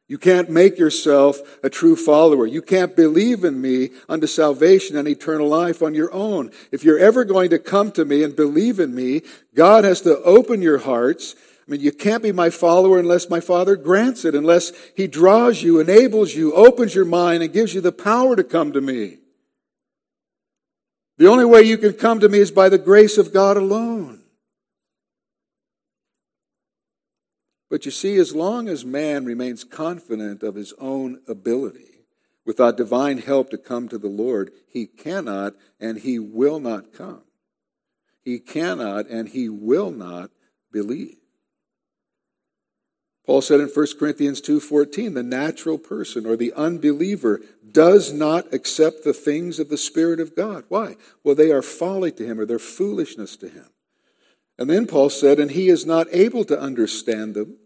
[0.08, 2.46] You can't make yourself a true follower.
[2.46, 6.52] You can't believe in me unto salvation and eternal life on your own.
[6.72, 9.24] If you're ever going to come to me and believe in me,
[9.56, 11.34] God has to open your hearts.
[11.68, 15.64] I mean, you can't be my follower unless my Father grants it, unless He draws
[15.64, 19.18] you, enables you, opens your mind, and gives you the power to come to me.
[21.18, 24.15] The only way you can come to me is by the grace of God alone.
[27.70, 32.06] But you see, as long as man remains confident of his own ability,
[32.46, 37.24] without divine help to come to the Lord, he cannot and he will not come.
[38.22, 40.32] He cannot and he will not
[40.72, 41.18] believe.
[43.26, 49.04] Paul said in 1 Corinthians 2:14, the natural person or the unbeliever does not accept
[49.04, 50.66] the things of the spirit of God.
[50.70, 50.96] Why?
[51.24, 53.70] Well, they are folly to him or they're foolishness to him.
[54.58, 57.58] And then Paul said, and he is not able to understand them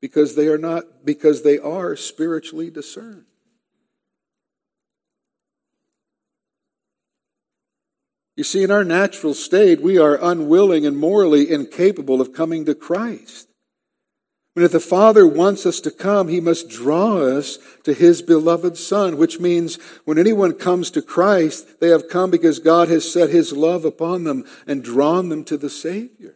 [0.00, 3.24] because they are not because they are spiritually discerned.
[8.36, 12.74] You see, in our natural state, we are unwilling and morally incapable of coming to
[12.76, 13.47] Christ.
[14.58, 18.76] But if the Father wants us to come, He must draw us to His beloved
[18.76, 23.30] Son, which means when anyone comes to Christ, they have come because God has set
[23.30, 26.34] His love upon them and drawn them to the Savior.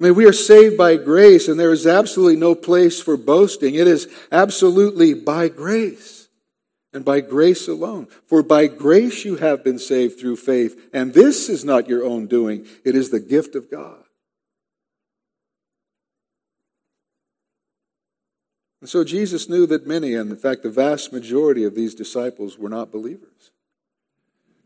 [0.00, 3.74] I mean, we are saved by grace, and there is absolutely no place for boasting.
[3.74, 6.28] It is absolutely by grace
[6.94, 8.08] and by grace alone.
[8.26, 12.26] For by grace you have been saved through faith, and this is not your own
[12.26, 14.02] doing, it is the gift of God.
[18.80, 22.58] And so Jesus knew that many, and in fact, the vast majority of these disciples
[22.58, 23.50] were not believers.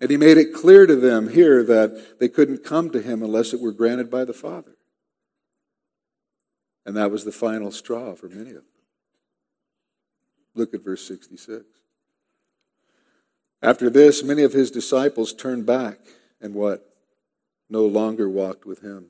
[0.00, 3.52] And he made it clear to them here that they couldn't come to him unless
[3.52, 4.76] it were granted by the Father.
[6.86, 8.64] And that was the final straw for many of them.
[10.54, 11.64] Look at verse 66.
[13.62, 15.98] After this, many of his disciples turned back
[16.40, 16.86] and what?
[17.70, 19.06] No longer walked with him.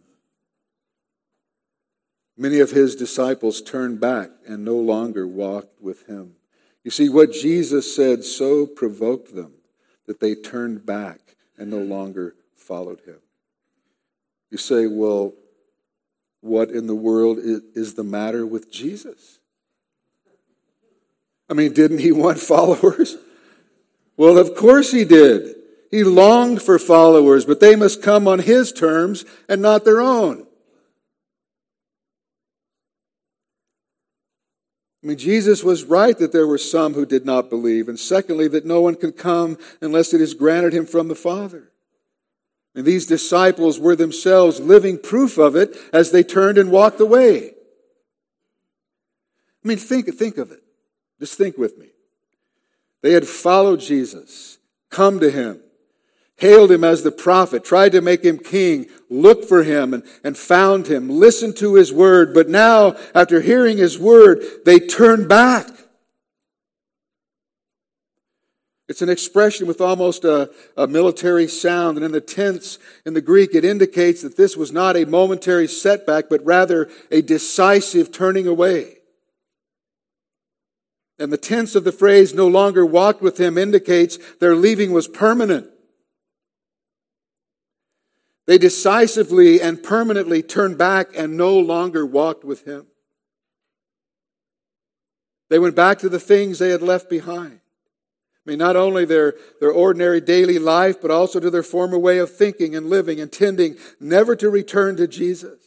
[2.37, 6.35] Many of his disciples turned back and no longer walked with him.
[6.83, 9.55] You see, what Jesus said so provoked them
[10.07, 13.19] that they turned back and no longer followed him.
[14.51, 15.33] You say, well,
[16.41, 19.39] what in the world is the matter with Jesus?
[21.49, 23.17] I mean, didn't he want followers?
[24.17, 25.57] Well, of course he did.
[25.91, 30.44] He longed for followers, but they must come on his terms and not their own.
[35.05, 38.49] I mean, Jesus was right that there were some who did not believe, and secondly,
[38.49, 41.71] that no one can come unless it is granted him from the Father.
[42.75, 47.51] And these disciples were themselves living proof of it as they turned and walked away.
[49.63, 50.63] I mean, think, think of it.
[51.21, 51.89] Just think with me.
[53.03, 54.57] They had followed Jesus,
[54.89, 55.61] come to him,
[56.37, 60.37] hailed him as the prophet, tried to make him king, looked for him and, and
[60.37, 62.35] found him, listened to his word.
[62.35, 65.69] But now, after hearing his word, they turn back.
[68.87, 73.23] It's an expression with almost a, a, military sound, and in the tense in the
[73.23, 78.47] Greek, it indicates that this was not a momentary setback, but rather a decisive turning
[78.47, 78.99] away.
[81.19, 85.09] And the tense of the phrase no longer walked with him indicates their leaving was
[85.09, 85.69] permanent.
[88.47, 92.87] They decisively and permanently turned back and no longer walked with him.
[95.49, 97.61] They went back to the things they had left behind.
[98.47, 102.19] I mean, not only their, their ordinary daily life, but also to their former way
[102.19, 105.61] of thinking and living, intending never to return to Jesus.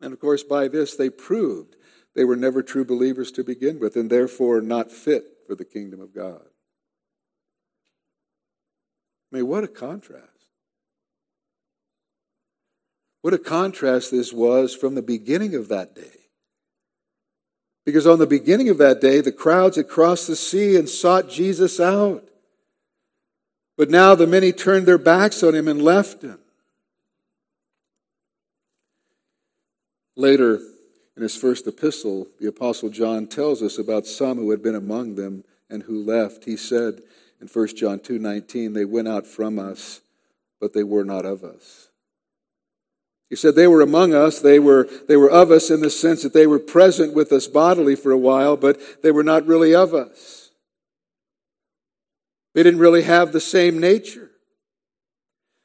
[0.00, 1.76] And of course, by this, they proved
[2.14, 6.00] they were never true believers to begin with, and therefore not fit for the kingdom
[6.00, 6.42] of God.
[9.32, 10.33] I mean, what a contrast.
[13.24, 16.28] What a contrast this was from the beginning of that day.
[17.86, 21.30] Because on the beginning of that day, the crowds had crossed the sea and sought
[21.30, 22.28] Jesus out.
[23.78, 26.38] But now the many turned their backs on him and left him.
[30.16, 30.60] Later,
[31.16, 35.14] in his first epistle, the Apostle John tells us about some who had been among
[35.14, 36.44] them and who left.
[36.44, 37.00] He said
[37.40, 40.02] in 1 John 2:19, "They went out from us,
[40.60, 41.88] but they were not of us."
[43.34, 46.22] He said they were among us, they were, they were of us in the sense
[46.22, 49.74] that they were present with us bodily for a while, but they were not really
[49.74, 50.50] of us.
[52.54, 54.30] They didn't really have the same nature.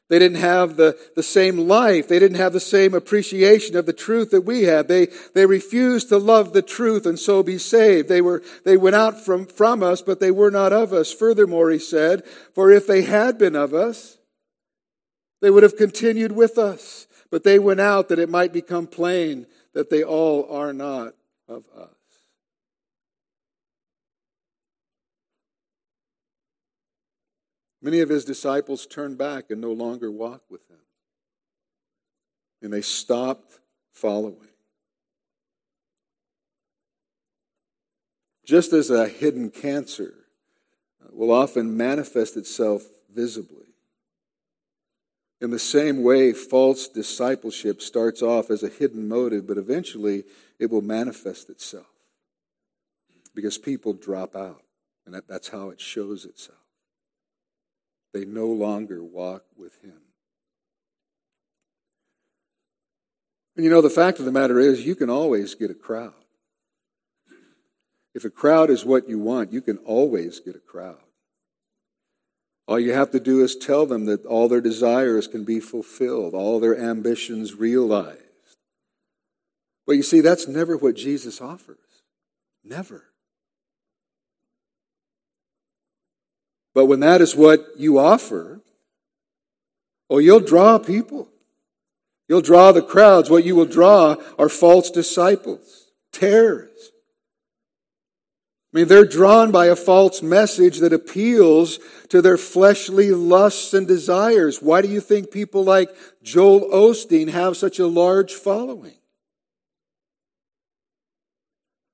[0.09, 2.07] They didn't have the, the same life.
[2.07, 4.87] They didn't have the same appreciation of the truth that we had.
[4.87, 8.09] They, they refused to love the truth and so be saved.
[8.09, 11.13] They were, they went out from, from us, but they were not of us.
[11.13, 14.17] Furthermore, he said, for if they had been of us,
[15.39, 17.05] they would have continued with us.
[17.31, 21.13] But they went out that it might become plain that they all are not
[21.47, 21.89] of us.
[27.81, 30.77] Many of his disciples turned back and no longer walked with him.
[32.61, 33.59] And they stopped
[33.93, 34.49] following.
[38.43, 40.13] Just as a hidden cancer
[41.11, 43.68] will often manifest itself visibly,
[45.41, 50.25] in the same way, false discipleship starts off as a hidden motive, but eventually
[50.59, 51.87] it will manifest itself
[53.33, 54.63] because people drop out,
[55.05, 56.57] and that, that's how it shows itself.
[58.13, 60.01] They no longer walk with Him.
[63.55, 66.13] And you know, the fact of the matter is, you can always get a crowd.
[68.13, 70.97] If a crowd is what you want, you can always get a crowd.
[72.69, 76.35] All you have to do is tell them that all their desires can be fulfilled,
[76.35, 78.19] all their ambitions realized.
[79.87, 81.79] But you see, that's never what Jesus offers.
[82.63, 83.05] Never.
[86.75, 88.61] But when that is what you offer,
[90.07, 91.27] oh, you'll draw people.
[92.27, 93.31] You'll draw the crowds.
[93.31, 96.91] What you will draw are false disciples, tares,
[98.71, 103.87] I mean, they're drawn by a false message that appeals to their fleshly lusts and
[103.87, 104.61] desires.
[104.61, 105.89] Why do you think people like
[106.21, 108.93] Joel Osteen have such a large following?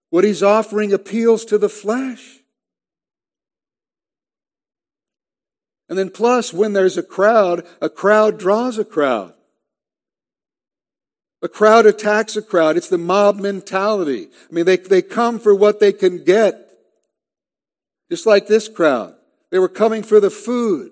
[0.09, 2.39] What he's offering appeals to the flesh.
[5.87, 9.33] And then, plus, when there's a crowd, a crowd draws a crowd.
[11.41, 12.75] A crowd attacks a crowd.
[12.75, 14.29] It's the mob mentality.
[14.49, 16.64] I mean, they, they come for what they can get.
[18.09, 19.15] Just like this crowd.
[19.51, 20.91] They were coming for the food.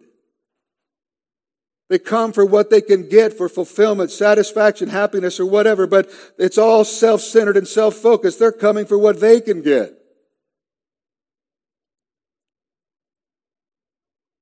[1.89, 6.09] They come for what they can get for fulfillment, satisfaction, happiness, or whatever, but
[6.39, 8.39] it's all self centered and self focused.
[8.39, 9.93] They're coming for what they can get.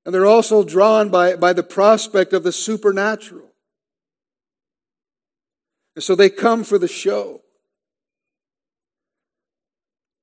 [0.06, 3.50] And they're also drawn by, by the prospect of the supernatural.
[5.96, 7.42] And so they come for the show.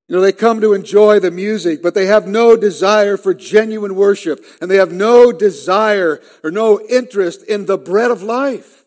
[0.09, 3.93] You know, they come to enjoy the music, but they have no desire for genuine
[3.93, 8.85] worship, and they have no desire or no interest in the bread of life.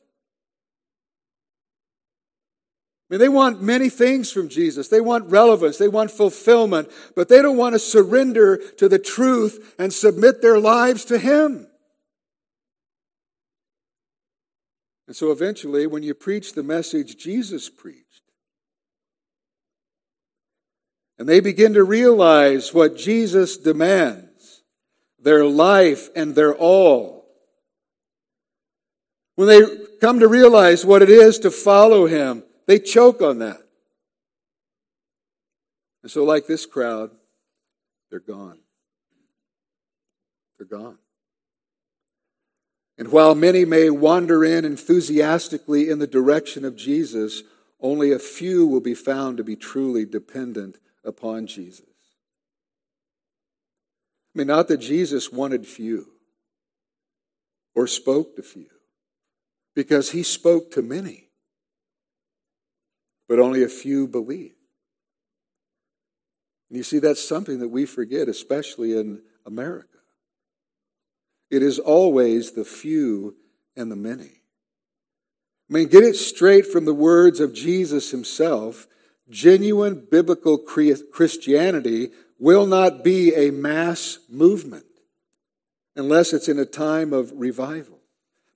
[3.09, 4.89] I mean, they want many things from Jesus.
[4.89, 9.77] They want relevance, they want fulfillment, but they don't want to surrender to the truth
[9.79, 11.69] and submit their lives to Him.
[15.07, 18.22] And so eventually, when you preach the message Jesus preached,
[21.23, 24.65] And they begin to realize what Jesus demands
[25.21, 27.29] their life and their all.
[29.37, 29.61] When they
[30.01, 33.61] come to realize what it is to follow him, they choke on that.
[36.03, 37.13] And so, like this crowd,
[38.11, 38.59] they're gone.
[40.59, 40.99] They're gone.
[42.99, 47.45] And while many may wander in enthusiastically in the direction of Jesus,
[47.81, 51.87] only a few will be found to be truly dependent upon Jesus.
[54.35, 56.13] I mean, not that Jesus wanted few.
[57.75, 58.69] or spoke to few
[59.75, 61.31] because he spoke to many,
[63.29, 64.57] but only a few believed.
[66.69, 69.89] And you see, that's something that we forget, especially in America.
[71.51, 73.37] It is always the few
[73.77, 74.43] and the many.
[75.71, 78.87] I mean, get it straight from the words of Jesus himself.
[79.31, 84.85] Genuine biblical Christianity will not be a mass movement
[85.95, 88.01] unless it's in a time of revival.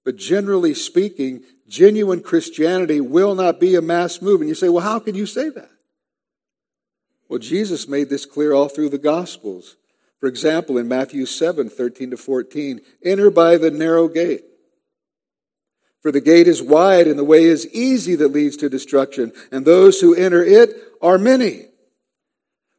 [0.04, 4.48] But generally speaking, genuine Christianity will not be a mass movement.
[4.48, 5.70] You say, well, how can you say that?
[7.28, 9.76] Well, Jesus made this clear all through the Gospels.
[10.20, 14.44] For example, in Matthew 7 13 to 14, enter by the narrow gate.
[16.06, 19.64] For the gate is wide and the way is easy that leads to destruction, and
[19.64, 20.70] those who enter it
[21.02, 21.64] are many.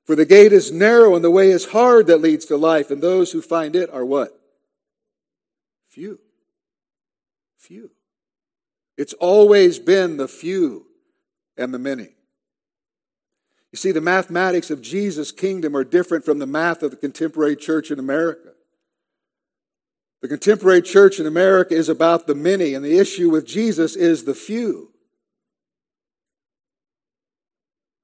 [0.06, 3.04] For the gate is narrow and the way is hard that leads to life, and
[3.04, 4.40] those who find it are what?
[5.90, 6.22] Few.
[7.58, 7.92] Few.
[8.96, 10.86] It's always been the few
[11.58, 12.16] and the many.
[13.74, 17.58] You see, the mathematics of Jesus' kingdom are different from the math of the contemporary
[17.58, 18.52] church in America.
[20.22, 24.24] The contemporary church in America is about the many, and the issue with Jesus is
[24.24, 24.92] the few.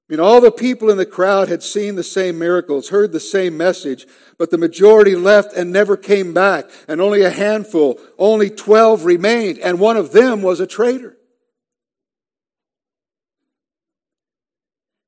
[0.08, 3.18] I mean, all the people in the crowd had seen the same miracles, heard the
[3.18, 4.06] same message,
[4.38, 9.58] but the majority left and never came back, and only a handful, only 12 remained,
[9.58, 11.16] and one of them was a traitor.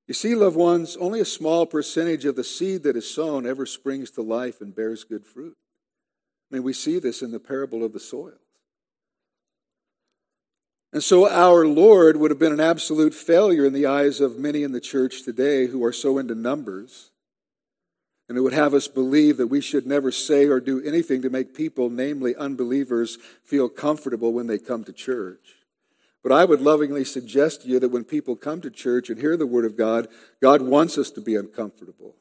[0.09, 3.67] You see, loved ones, only a small percentage of the seed that is sown ever
[3.67, 5.57] springs to life and bears good fruit.
[6.51, 8.35] I mean, we see this in the parable of the soils.
[10.93, 14.63] And so our Lord would have been an absolute failure in the eyes of many
[14.63, 17.11] in the church today who are so into numbers.
[18.29, 21.31] And it would have us believe that we should never say or do anything to
[21.31, 25.57] make people, namely unbelievers, feel comfortable when they come to church.
[26.23, 29.37] But I would lovingly suggest to you that when people come to church and hear
[29.37, 30.09] the Word of God,
[30.43, 32.17] God wants us to be uncomfortable.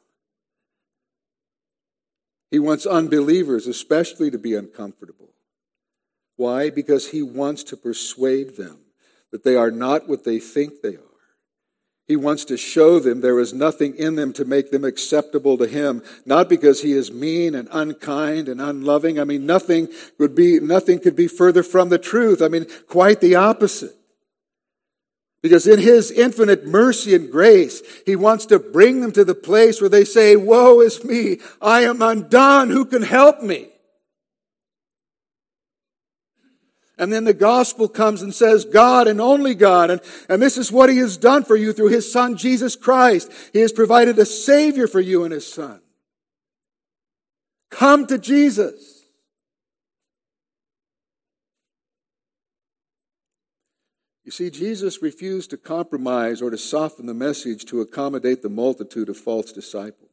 [2.55, 5.33] He wants unbelievers, especially, to be uncomfortable.
[6.37, 6.69] Why?
[6.69, 8.77] Because he wants to persuade them
[9.33, 11.19] that they are not what they think they are.
[12.07, 15.67] He wants to show them there is nothing in them to make them acceptable to
[15.67, 19.19] him, not because he is mean and unkind and unloving.
[19.19, 22.41] I mean, nothing would be, nothing could be further from the truth.
[22.41, 23.97] I mean, quite the opposite.
[25.45, 29.79] Because in His infinite mercy and grace, He wants to bring them to the place
[29.79, 31.37] where they say, Woe is me!
[31.61, 32.71] I am undone!
[32.71, 33.67] Who can help me?
[36.97, 39.91] And then the gospel comes and says, God and only God.
[39.91, 43.31] And, and this is what He has done for you through His Son, Jesus Christ.
[43.53, 45.79] He has provided a Savior for you and His Son.
[47.69, 48.94] Come to Jesus.
[54.25, 59.07] You see, Jesus refused to compromise or to soften the message to accommodate the multitude
[59.07, 60.09] of false disciples.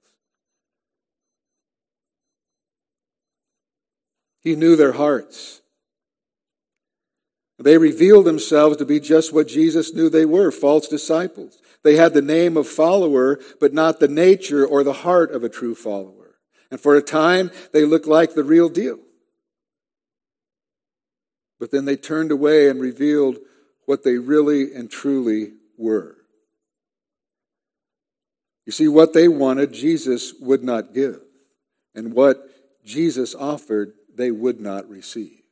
[4.42, 5.62] He knew their hearts.
[7.58, 11.62] They revealed themselves to be just what Jesus knew they were false disciples.
[11.82, 15.48] They had the name of follower, but not the nature or the heart of a
[15.48, 16.36] true follower.
[16.70, 18.98] And for a time, they looked like the real deal.
[21.58, 23.38] But then they turned away and revealed
[23.86, 26.16] what they really and truly were.
[28.64, 31.20] You see, what they wanted, Jesus would not give.
[31.94, 32.48] And what
[32.84, 35.42] Jesus offered, they would not receive.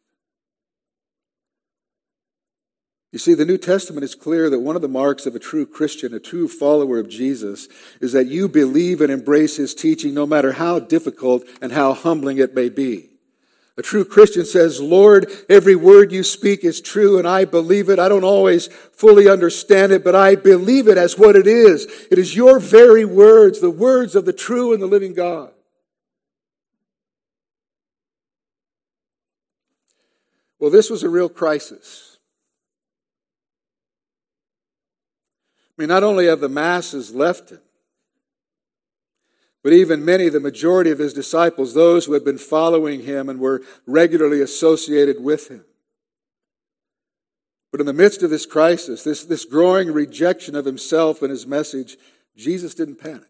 [3.12, 5.66] You see, the New Testament is clear that one of the marks of a true
[5.66, 7.66] Christian, a true follower of Jesus,
[8.00, 12.38] is that you believe and embrace his teaching no matter how difficult and how humbling
[12.38, 13.09] it may be.
[13.76, 17.98] A true Christian says, Lord, every word you speak is true and I believe it.
[17.98, 21.86] I don't always fully understand it, but I believe it as what it is.
[22.10, 25.52] It is your very words, the words of the true and the living God.
[30.58, 32.18] Well, this was a real crisis.
[35.78, 37.60] I mean, not only have the masses left him,
[39.62, 43.38] but even many, the majority of his disciples, those who had been following him and
[43.38, 45.64] were regularly associated with him.
[47.70, 51.46] But in the midst of this crisis, this, this growing rejection of himself and his
[51.46, 51.98] message,
[52.36, 53.28] Jesus didn't panic.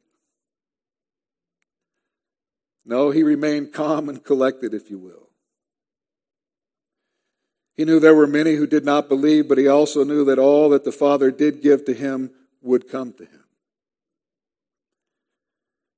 [2.84, 5.28] No, he remained calm and collected, if you will.
[7.76, 10.68] He knew there were many who did not believe, but he also knew that all
[10.70, 12.30] that the Father did give to him
[12.62, 13.39] would come to him.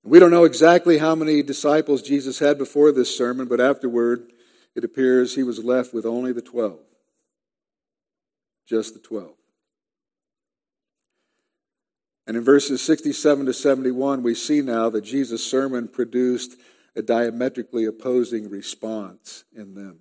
[0.05, 4.33] We don't know exactly how many disciples Jesus had before this sermon, but afterward,
[4.75, 6.79] it appears he was left with only the 12.
[8.67, 9.33] Just the 12.
[12.27, 16.57] And in verses 67 to 71, we see now that Jesus' sermon produced
[16.95, 20.01] a diametrically opposing response in them.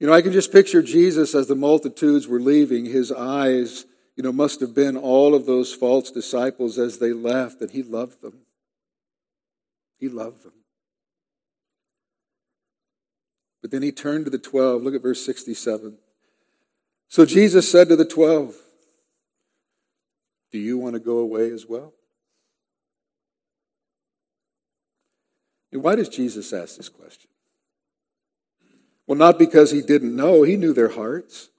[0.00, 3.86] You know, I can just picture Jesus as the multitudes were leaving, his eyes,
[4.16, 7.82] you know, must have been all of those false disciples as they left, and he
[7.82, 8.40] loved them.
[9.98, 10.52] He loved them.
[13.60, 14.82] But then he turned to the 12.
[14.82, 15.96] Look at verse 67.
[17.08, 18.54] So Jesus said to the 12,
[20.52, 21.94] Do you want to go away as well?
[25.72, 27.30] And why does Jesus ask this question?
[29.06, 31.50] Well, not because he didn't know, he knew their hearts.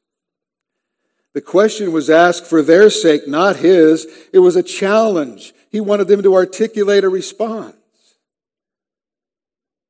[1.36, 4.08] The question was asked for their sake, not his.
[4.32, 5.54] It was a challenge.
[5.70, 7.76] He wanted them to articulate a response.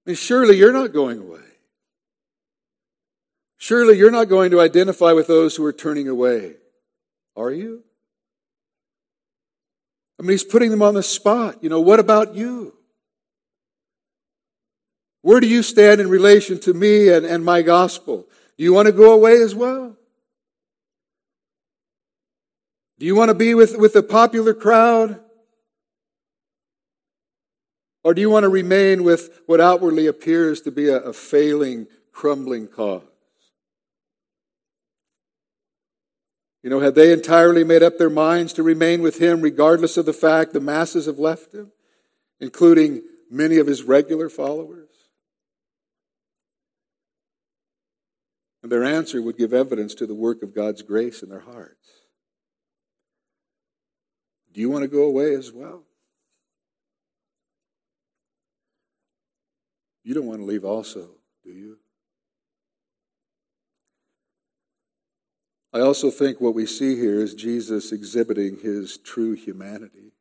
[0.08, 1.40] And surely you're not going away.
[3.58, 6.56] Surely you're not going to identify with those who are turning away.
[7.38, 7.84] Are you?
[10.20, 11.64] I mean, he's putting them on the spot.
[11.64, 12.74] You know, what about you?
[15.22, 18.28] Where do you stand in relation to me and, and my gospel?
[18.58, 19.96] Do you want to go away as well?
[22.98, 25.20] Do you want to be with, with the popular crowd?
[28.04, 31.88] Or do you want to remain with what outwardly appears to be a, a failing,
[32.12, 33.02] crumbling cause?
[36.62, 40.06] You know, have they entirely made up their minds to remain with him regardless of
[40.06, 41.72] the fact the masses have left him,
[42.40, 44.90] including many of his regular followers?
[48.64, 51.95] And their answer would give evidence to the work of God's grace in their hearts.
[54.56, 55.84] Do you want to go away as well?
[60.04, 61.10] You don't want to leave also,
[61.44, 61.78] do you?
[65.72, 70.14] I also think what we see here is Jesus exhibiting his true humanity.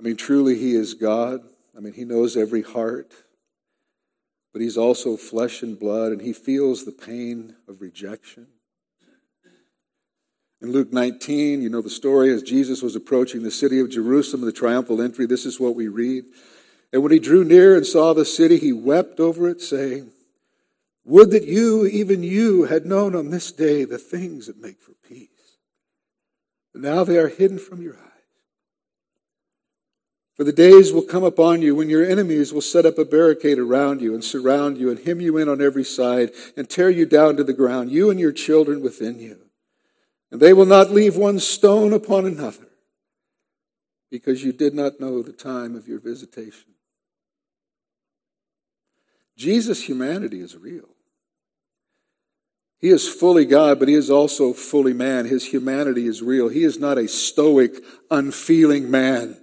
[0.00, 1.40] I mean, truly, he is God.
[1.76, 3.12] I mean, he knows every heart
[4.52, 8.46] but he's also flesh and blood, and he feels the pain of rejection.
[10.62, 14.42] In Luke 19, you know the story as Jesus was approaching the city of Jerusalem,
[14.44, 16.24] the triumphal entry, this is what we read.
[16.92, 20.12] And when he drew near and saw the city, he wept over it, saying,
[21.04, 24.92] Would that you, even you, had known on this day the things that make for
[25.08, 25.28] peace.
[26.72, 27.98] But now they are hidden from your eyes.
[30.36, 33.58] For the days will come upon you when your enemies will set up a barricade
[33.58, 37.04] around you and surround you and hem you in on every side and tear you
[37.04, 39.41] down to the ground, you and your children within you.
[40.32, 42.66] And they will not leave one stone upon another
[44.10, 46.70] because you did not know the time of your visitation.
[49.36, 50.88] Jesus' humanity is real.
[52.78, 55.26] He is fully God, but he is also fully man.
[55.26, 56.48] His humanity is real.
[56.48, 57.74] He is not a stoic,
[58.10, 59.41] unfeeling man.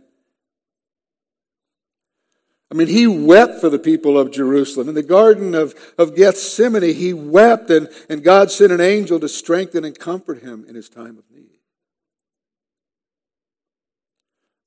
[2.72, 4.90] I mean, he wept for the people of Jerusalem.
[4.90, 9.28] In the Garden of, of Gethsemane, he wept, and, and God sent an angel to
[9.28, 11.58] strengthen and comfort him in his time of need.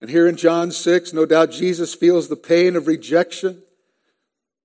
[0.00, 3.62] And here in John 6, no doubt Jesus feels the pain of rejection.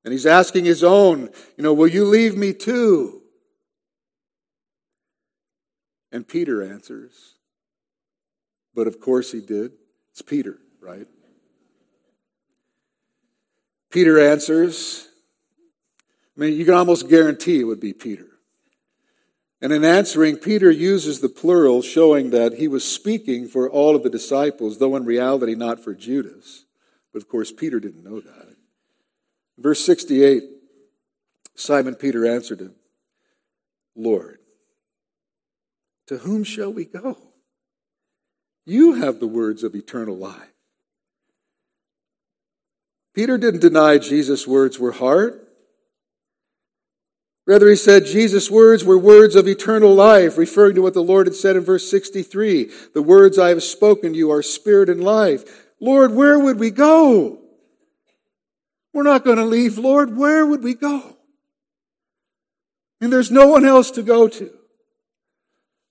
[0.04, 3.22] And he's asking his own, you know, will you leave me too?
[6.12, 7.36] And Peter answers,
[8.74, 9.74] but of course he did.
[10.12, 11.06] It's Peter, right?
[13.92, 15.08] Peter answers.
[16.36, 18.28] I mean, you can almost guarantee it would be Peter.
[19.62, 24.04] And in answering, Peter uses the plural, showing that he was speaking for all of
[24.04, 26.66] the disciples, though in reality not for Judas.
[27.12, 28.56] But of course, Peter didn't know that.
[29.58, 30.44] Verse 68
[31.56, 32.76] Simon Peter answered him,
[33.96, 34.38] Lord,
[36.06, 37.18] to whom shall we go?
[38.64, 40.54] You have the words of eternal life.
[43.18, 45.40] Peter didn't deny Jesus' words were hard.
[47.48, 51.26] Rather, he said Jesus' words were words of eternal life, referring to what the Lord
[51.26, 55.04] had said in verse 63 The words I have spoken to you are spirit and
[55.04, 55.66] life.
[55.80, 57.40] Lord, where would we go?
[58.94, 60.16] We're not going to leave, Lord.
[60.16, 61.18] Where would we go?
[63.02, 64.52] And there's no one else to go to.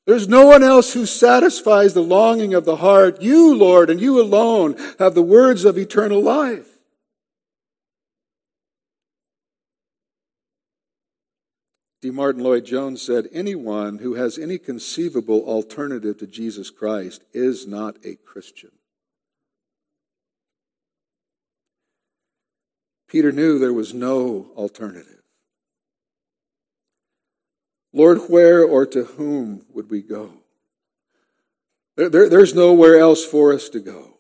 [0.07, 3.21] There's no one else who satisfies the longing of the heart.
[3.21, 6.76] You, Lord, and you alone have the words of eternal life.
[12.07, 12.13] D.
[12.13, 17.97] Martyn Lloyd Jones said, Anyone who has any conceivable alternative to Jesus Christ is not
[18.05, 18.71] a Christian.
[23.09, 25.25] Peter knew there was no alternative.
[27.93, 30.31] Lord, where or to whom would we go?
[31.97, 34.15] There, there, there's nowhere else for us to go.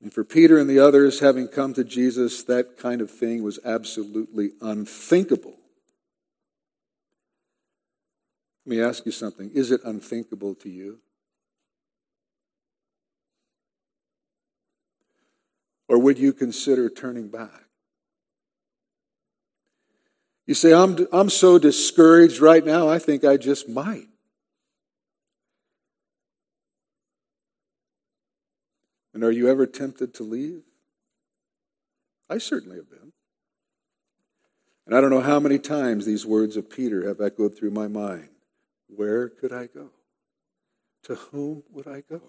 [0.00, 3.58] And for Peter and the others, having come to Jesus, that kind of thing was
[3.64, 5.56] absolutely unthinkable.
[8.64, 9.50] Let me ask you something.
[9.52, 11.00] Is it unthinkable to you?
[15.88, 17.64] Or would you consider turning back?
[20.46, 24.06] You say, I'm, I'm so discouraged right now, I think I just might.
[29.14, 30.62] And are you ever tempted to leave?
[32.28, 33.12] I certainly have been.
[34.86, 37.86] And I don't know how many times these words of Peter have echoed through my
[37.86, 38.28] mind.
[38.88, 39.90] Where could I go?
[41.04, 42.20] To whom would I go?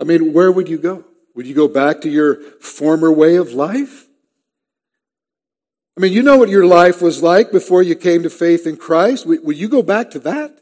[0.00, 1.04] I mean, where would you go?
[1.34, 4.06] Would you go back to your former way of life?
[5.96, 8.76] I mean, you know what your life was like before you came to faith in
[8.76, 9.26] Christ.
[9.26, 10.60] Would you go back to that?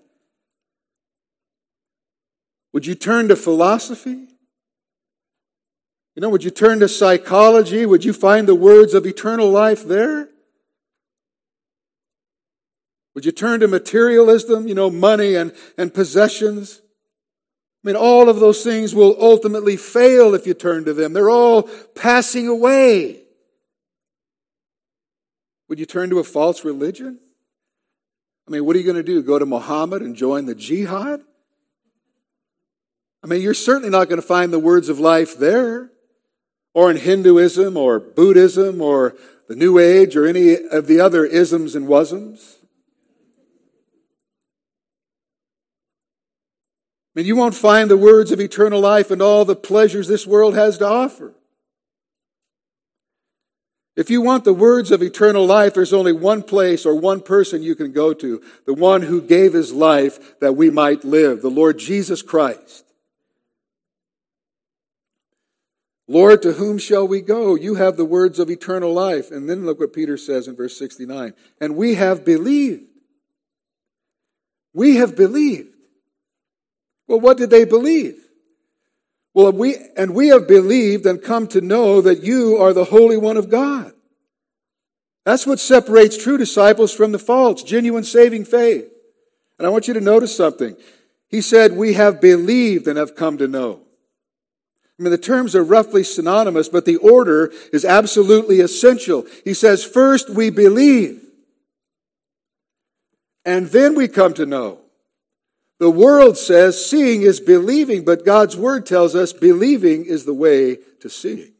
[2.75, 4.27] Would you turn to philosophy?
[6.17, 7.87] You know, would you turn to psychology?
[7.87, 10.29] Would you find the words of eternal life there?
[13.15, 16.83] Would you turn to materialism, you know, money and, and possessions?
[17.85, 21.13] I mean, all of those things will ultimately fail if you turn to them.
[21.13, 21.63] They're all
[21.95, 23.21] passing away.
[25.69, 27.21] Would you turn to a false religion?
[28.49, 29.23] I mean, what are you going to do?
[29.23, 31.23] Go to Muhammad and join the jihad?
[33.25, 35.91] I mean, you're certainly not going to find the words of life there,
[36.75, 39.17] or in Hinduism, or Buddhism, or
[39.49, 42.57] the New Age, or any of the other isms and wasms.
[47.17, 50.27] I mean, you won't find the words of eternal life and all the pleasures this
[50.27, 51.33] world has to offer.
[53.97, 57.63] If you want the words of eternal life, there's only one place or one person
[57.63, 61.49] you can go to, the one who gave his life that we might live, the
[61.49, 62.84] Lord Jesus Christ.
[66.07, 67.55] Lord, to whom shall we go?
[67.55, 69.31] You have the words of eternal life.
[69.31, 71.33] And then look what Peter says in verse 69.
[71.61, 72.85] And we have believed.
[74.75, 75.75] We have believed.
[77.09, 78.17] Well, what did they believe?
[79.33, 83.17] Well, we, and we have believed and come to know that you are the Holy
[83.17, 83.93] One of God.
[85.25, 88.91] That's what separates true disciples from the false, genuine saving faith.
[89.59, 90.77] And I want you to notice something.
[91.29, 93.84] He said, We have believed and have come to know.
[94.99, 99.27] I mean, the terms are roughly synonymous, but the order is absolutely essential.
[99.45, 101.21] He says, first we believe,
[103.45, 104.79] and then we come to know.
[105.81, 110.79] The world says seeing is believing, but God's word tells us believing is the way
[111.01, 111.53] to seeing.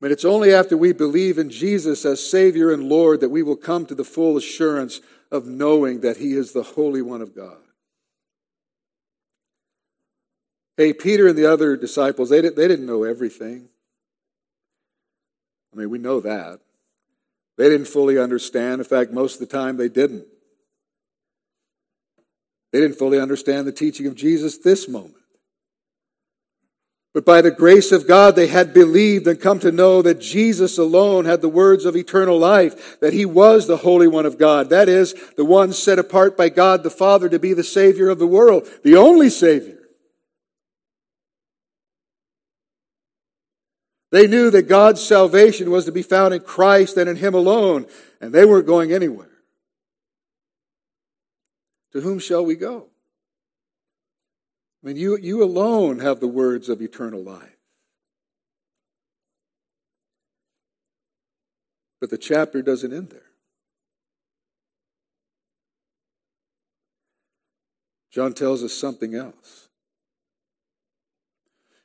[0.00, 3.56] But it's only after we believe in Jesus as Savior and Lord that we will
[3.56, 7.58] come to the full assurance of knowing that He is the Holy One of God.
[10.80, 13.68] Hey, Peter and the other disciples, they, didn't, they didn't know everything.
[15.74, 16.60] I mean, we know that.
[17.58, 18.80] They didn't fully understand.
[18.80, 20.24] In fact, most of the time they didn't.
[22.72, 25.22] They didn't fully understand the teaching of Jesus this moment.
[27.12, 30.78] But by the grace of God, they had believed and come to know that Jesus
[30.78, 34.70] alone had the words of eternal life, that he was the Holy One of God.
[34.70, 38.18] That is, the one set apart by God the Father to be the Savior of
[38.18, 39.79] the world, the only Savior.
[44.10, 47.86] They knew that God's salvation was to be found in Christ and in Him alone,
[48.20, 49.28] and they weren't going anywhere.
[51.92, 52.86] To whom shall we go?
[54.82, 57.56] I mean, you, you alone have the words of eternal life.
[62.00, 63.20] But the chapter doesn't end there.
[68.10, 69.59] John tells us something else.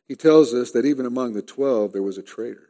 [0.07, 2.69] He tells us that even among the twelve, there was a traitor.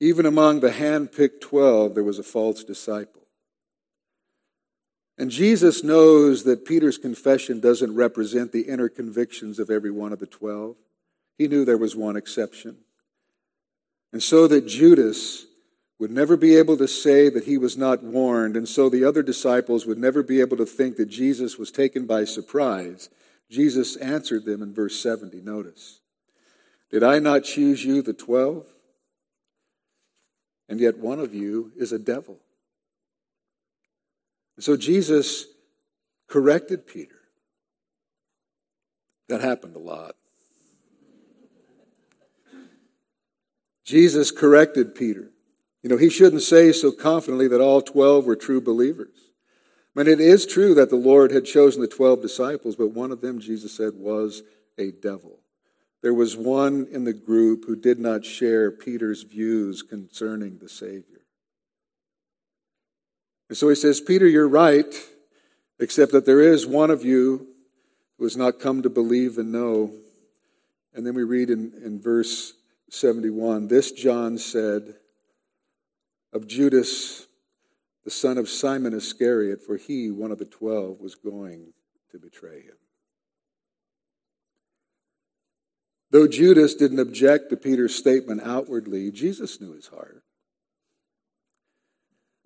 [0.00, 3.22] Even among the hand picked twelve, there was a false disciple.
[5.18, 10.20] And Jesus knows that Peter's confession doesn't represent the inner convictions of every one of
[10.20, 10.76] the twelve.
[11.36, 12.78] He knew there was one exception.
[14.12, 15.46] And so that Judas
[15.98, 19.22] would never be able to say that he was not warned, and so the other
[19.22, 23.10] disciples would never be able to think that Jesus was taken by surprise,
[23.50, 25.40] Jesus answered them in verse 70.
[25.40, 26.00] Notice,
[26.90, 28.66] Did I not choose you, the twelve?
[30.68, 32.40] And yet one of you is a devil.
[34.58, 35.46] So Jesus
[36.28, 37.14] corrected Peter.
[39.28, 40.14] That happened a lot.
[43.84, 45.30] Jesus corrected Peter.
[45.82, 49.27] You know, he shouldn't say so confidently that all 12 were true believers.
[49.94, 53.20] Mean, it is true that the Lord had chosen the 12 disciples, but one of
[53.20, 54.42] them, Jesus said, was
[54.78, 55.40] a devil.
[56.02, 61.22] There was one in the group who did not share Peter's views concerning the Savior.
[63.48, 64.94] And so he says, Peter, you're right,
[65.80, 67.48] except that there is one of you
[68.18, 69.92] who has not come to believe and know.
[70.94, 72.52] And then we read in, in verse
[72.90, 74.94] 71 this John said
[76.32, 77.26] of Judas,
[78.04, 81.72] the son of Simon Iscariot, for he, one of the twelve, was going
[82.10, 82.76] to betray him.
[86.10, 90.22] Though Judas didn't object to Peter's statement outwardly, Jesus knew his heart.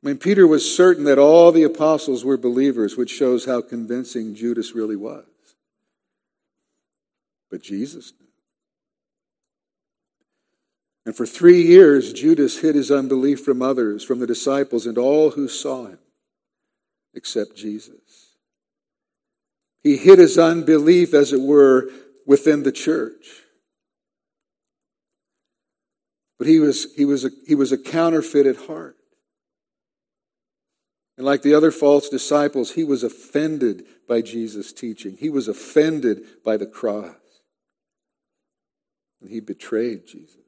[0.02, 4.34] I mean, Peter was certain that all the apostles were believers, which shows how convincing
[4.34, 5.26] Judas really was.
[7.52, 8.26] But Jesus knew.
[11.04, 15.32] And for three years, Judas hid his unbelief from others, from the disciples, and all
[15.32, 15.98] who saw him,
[17.14, 18.36] except Jesus.
[19.82, 21.90] He hid his unbelief, as it were,
[22.24, 23.42] within the church.
[26.38, 28.96] But he was, he was, a, he was a counterfeit at heart.
[31.16, 35.16] And like the other false disciples, he was offended by Jesus' teaching.
[35.18, 37.16] He was offended by the cross.
[39.20, 40.41] And he betrayed Jesus.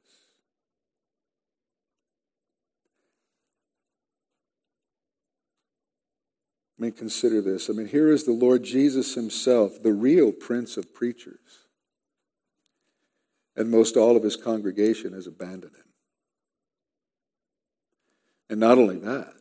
[6.77, 7.69] I mean, consider this.
[7.69, 11.39] I mean, here is the Lord Jesus himself, the real prince of preachers.
[13.55, 15.85] And most all of his congregation has abandoned him.
[18.49, 19.33] And not only that,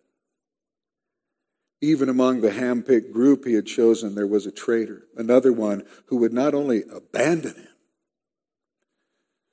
[1.81, 6.17] even among the handpicked group he had chosen, there was a traitor, another one who
[6.19, 7.69] would not only abandon him,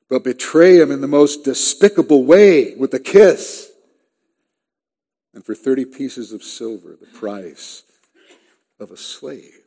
[0.07, 3.70] but betray him in the most despicable way with a kiss
[5.33, 7.83] and for 30 pieces of silver, the price
[8.79, 9.61] of a slave.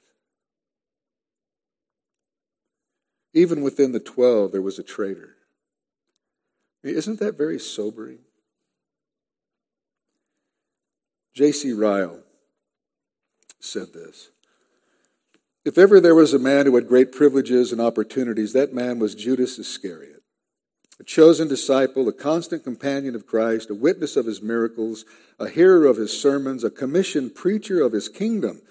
[3.32, 5.36] Even within the 12, there was a traitor.
[6.82, 8.18] Isn't that very sobering?
[11.34, 11.72] J.C.
[11.72, 12.20] Ryle
[13.58, 14.30] said this
[15.64, 19.14] If ever there was a man who had great privileges and opportunities, that man was
[19.14, 20.13] Judas Iscariot
[21.00, 25.04] a chosen disciple, a constant companion of Christ, a witness of his miracles,
[25.38, 28.62] a hearer of his sermons, a commissioned preacher of his kingdom,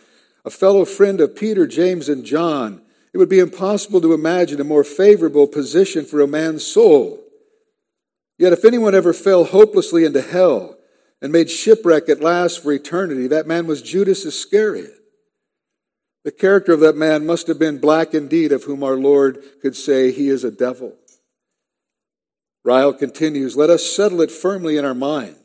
[0.45, 2.81] a fellow friend of Peter, James, and John.
[3.13, 7.19] It would be impossible to imagine a more favorable position for a man's soul.
[8.37, 10.77] Yet, if anyone ever fell hopelessly into hell
[11.21, 14.93] and made shipwreck at last for eternity, that man was Judas Iscariot.
[16.23, 19.75] The character of that man must have been black indeed, of whom our Lord could
[19.75, 20.95] say he is a devil.
[22.63, 25.37] Ryle continues, let us settle it firmly in our minds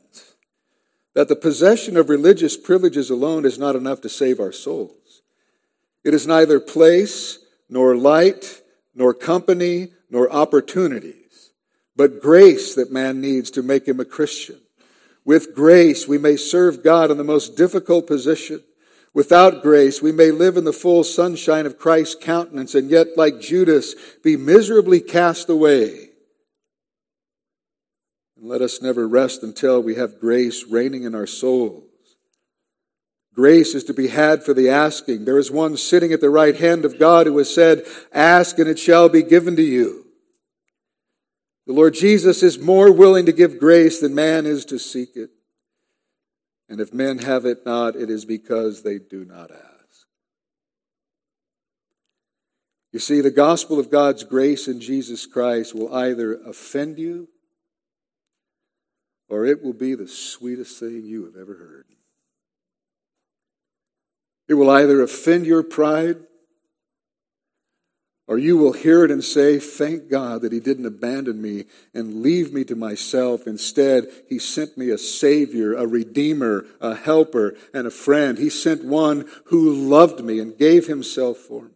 [1.14, 5.22] that the possession of religious privileges alone is not enough to save our souls.
[6.04, 8.62] It is neither place, nor light,
[8.94, 11.50] nor company, nor opportunities,
[11.96, 14.60] but grace that man needs to make him a Christian.
[15.24, 18.62] With grace, we may serve God in the most difficult position.
[19.12, 23.40] Without grace, we may live in the full sunshine of Christ's countenance and yet, like
[23.40, 26.07] Judas, be miserably cast away
[28.38, 31.84] and let us never rest until we have grace reigning in our souls.
[33.34, 35.24] Grace is to be had for the asking.
[35.24, 38.68] There is one sitting at the right hand of God who has said, Ask and
[38.68, 40.06] it shall be given to you.
[41.66, 45.30] The Lord Jesus is more willing to give grace than man is to seek it.
[46.68, 50.06] And if men have it not, it is because they do not ask.
[52.92, 57.28] You see, the gospel of God's grace in Jesus Christ will either offend you
[59.28, 61.84] or it will be the sweetest thing you have ever heard.
[64.48, 66.16] It will either offend your pride,
[68.26, 72.22] or you will hear it and say, Thank God that He didn't abandon me and
[72.22, 73.46] leave me to myself.
[73.46, 78.38] Instead, He sent me a Savior, a Redeemer, a Helper, and a friend.
[78.38, 81.70] He sent one who loved me and gave Himself for me.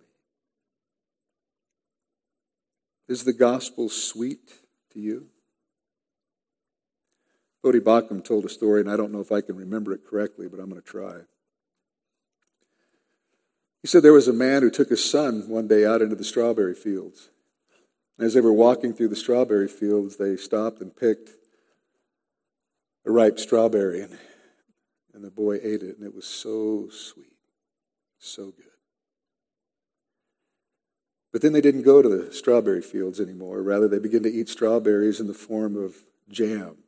[3.08, 4.52] Is the gospel sweet
[4.92, 5.31] to you?
[7.62, 10.48] Voddie Baucham told a story, and I don't know if I can remember it correctly,
[10.48, 11.20] but I'm going to try.
[13.82, 16.24] He said there was a man who took his son one day out into the
[16.24, 17.30] strawberry fields.
[18.18, 21.30] As they were walking through the strawberry fields, they stopped and picked
[23.06, 24.18] a ripe strawberry, and,
[25.14, 27.36] and the boy ate it, and it was so sweet,
[28.18, 28.66] so good.
[31.32, 33.62] But then they didn't go to the strawberry fields anymore.
[33.62, 35.94] Rather, they began to eat strawberries in the form of
[36.28, 36.81] jam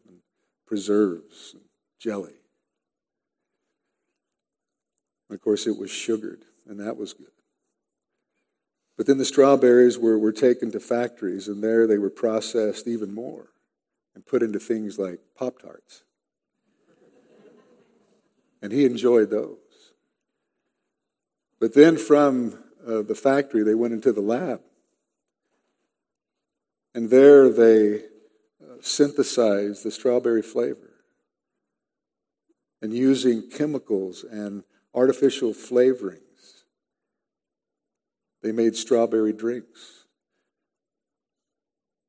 [0.74, 1.62] preserves and
[2.00, 2.34] jelly.
[5.30, 7.28] Of course, it was sugared, and that was good.
[8.96, 13.14] But then the strawberries were, were taken to factories, and there they were processed even
[13.14, 13.50] more
[14.16, 16.02] and put into things like Pop Tarts.
[18.60, 19.58] And he enjoyed those.
[21.60, 24.60] But then from uh, the factory, they went into the lab.
[26.96, 28.06] And there they
[28.84, 30.90] synthesized the strawberry flavor.
[32.82, 34.62] And using chemicals and
[34.94, 36.64] artificial flavorings,
[38.42, 40.04] they made strawberry drinks.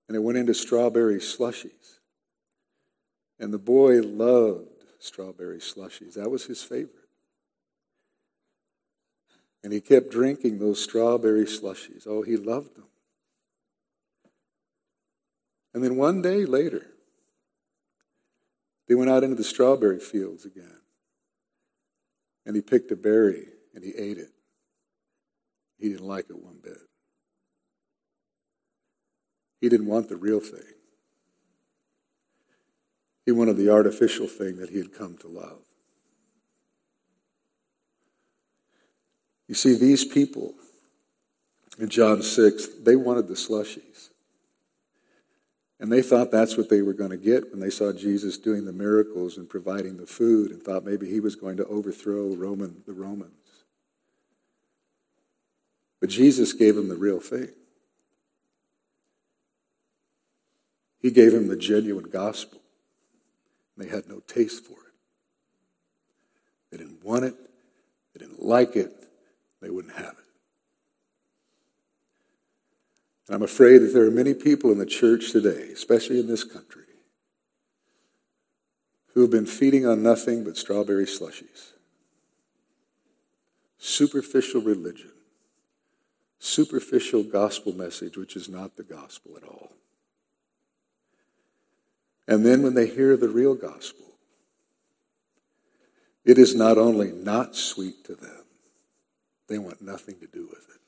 [0.08, 2.00] And it went into strawberry slushies.
[3.40, 6.16] And the boy loved strawberry slushies.
[6.16, 6.92] That was his favorite.
[9.64, 12.06] And he kept drinking those strawberry slushies.
[12.06, 12.86] Oh, he loved them.
[15.76, 16.88] And then one day later,
[18.88, 20.80] they went out into the strawberry fields again.
[22.46, 24.30] And he picked a berry and he ate it.
[25.78, 26.78] He didn't like it one bit.
[29.60, 30.64] He didn't want the real thing.
[33.26, 35.60] He wanted the artificial thing that he had come to love.
[39.50, 40.54] You see, these people
[41.78, 44.12] in John 6, they wanted the slushies.
[45.86, 48.66] And they thought that's what they were going to get when they saw Jesus doing
[48.66, 52.82] the miracles and providing the food and thought maybe he was going to overthrow Roman,
[52.88, 53.34] the Romans.
[56.02, 57.50] But Jesus gave them the real thing.
[61.04, 62.62] He gave them the genuine gospel.
[63.78, 64.94] They had no taste for it.
[66.72, 67.36] They didn't want it.
[68.16, 68.92] They didn't like it.
[69.62, 70.25] They wouldn't have it.
[73.28, 76.44] And I'm afraid that there are many people in the church today, especially in this
[76.44, 76.84] country,
[79.14, 81.72] who have been feeding on nothing but strawberry slushies.
[83.78, 85.12] Superficial religion.
[86.40, 89.72] Superficial gospel message, which is not the gospel at all.
[92.28, 94.06] And then when they hear the real gospel,
[96.24, 98.44] it is not only not sweet to them,
[99.48, 100.82] they want nothing to do with it.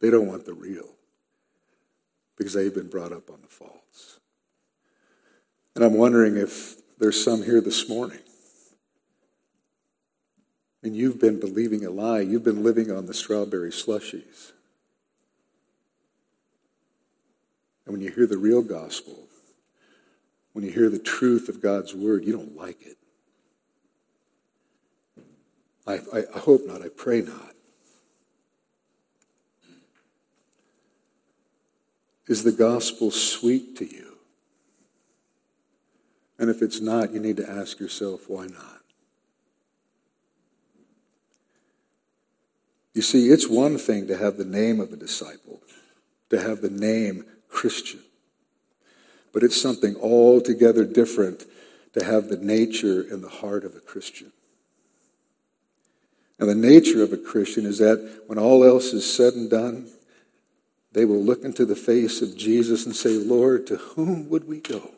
[0.00, 0.94] They don't want the real
[2.36, 4.18] because they've been brought up on the false.
[5.74, 8.18] And I'm wondering if there's some here this morning.
[10.82, 12.20] And you've been believing a lie.
[12.20, 14.52] You've been living on the strawberry slushies.
[17.86, 19.28] And when you hear the real gospel,
[20.52, 22.96] when you hear the truth of God's word, you don't like it.
[25.86, 26.82] I, I, hope not.
[26.82, 27.54] I pray not.
[32.28, 34.16] Is the gospel sweet to you?
[36.38, 38.80] And if it's not, you need to ask yourself, why not?
[42.94, 45.60] You see, it's one thing to have the name of a disciple,
[46.30, 48.00] to have the name Christian.
[49.32, 51.44] But it's something altogether different
[51.94, 54.32] to have the nature and the heart of a Christian.
[56.38, 59.88] And the nature of a Christian is that when all else is said and done,
[60.92, 64.60] they will look into the face of Jesus and say, Lord, to whom would we
[64.60, 64.92] go?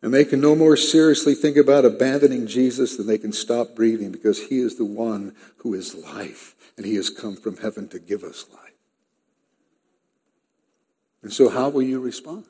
[0.00, 4.12] And they can no more seriously think about abandoning Jesus than they can stop breathing
[4.12, 7.98] because he is the one who is life and he has come from heaven to
[7.98, 8.68] give us life.
[11.22, 12.44] And so, how will you respond?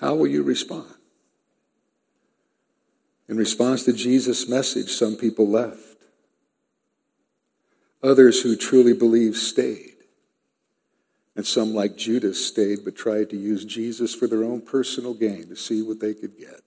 [0.00, 0.92] How will you respond?
[3.26, 5.93] In response to Jesus' message, some people left.
[8.04, 9.94] Others who truly believed stayed.
[11.34, 15.48] And some, like Judas, stayed but tried to use Jesus for their own personal gain
[15.48, 16.60] to see what they could get.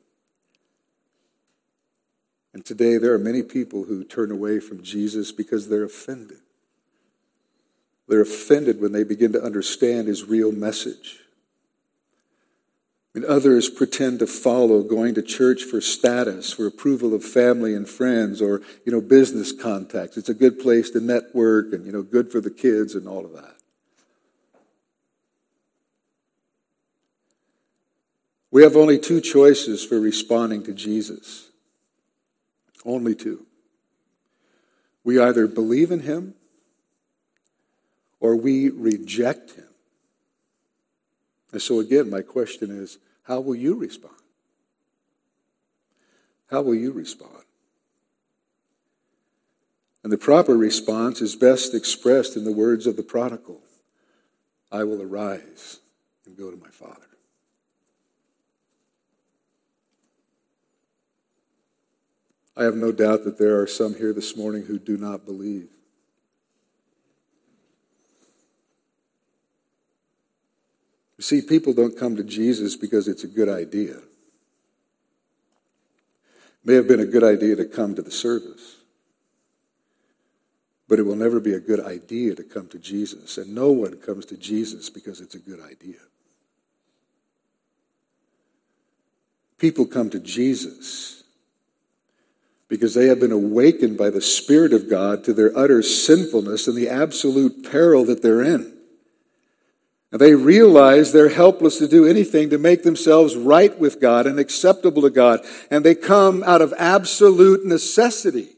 [2.53, 6.39] And today, there are many people who turn away from Jesus because they're offended.
[8.07, 11.19] They're offended when they begin to understand his real message.
[13.17, 17.89] And others pretend to follow going to church for status, for approval of family and
[17.89, 20.17] friends, or you know, business contacts.
[20.17, 23.25] It's a good place to network and you know, good for the kids and all
[23.25, 23.55] of that.
[28.51, 31.49] We have only two choices for responding to Jesus.
[32.85, 33.47] Only two.
[35.03, 36.35] We either believe in him
[38.19, 39.69] or we reject him.
[41.51, 44.13] And so, again, my question is how will you respond?
[46.49, 47.43] How will you respond?
[50.03, 53.59] And the proper response is best expressed in the words of the prodigal
[54.71, 55.79] I will arise
[56.25, 57.07] and go to my father.
[62.55, 65.69] I have no doubt that there are some here this morning who do not believe.
[71.17, 73.97] You see, people don't come to Jesus because it's a good idea.
[73.97, 74.03] It
[76.63, 78.77] may have been a good idea to come to the service,
[80.87, 83.37] but it will never be a good idea to come to Jesus.
[83.37, 85.97] And no one comes to Jesus because it's a good idea.
[89.57, 91.23] People come to Jesus
[92.67, 96.77] because they have been awakened by the Spirit of God to their utter sinfulness and
[96.77, 98.76] the absolute peril that they're in.
[100.17, 105.01] They realize they're helpless to do anything to make themselves right with God and acceptable
[105.01, 105.41] to God.
[105.69, 108.49] And they come out of absolute necessity.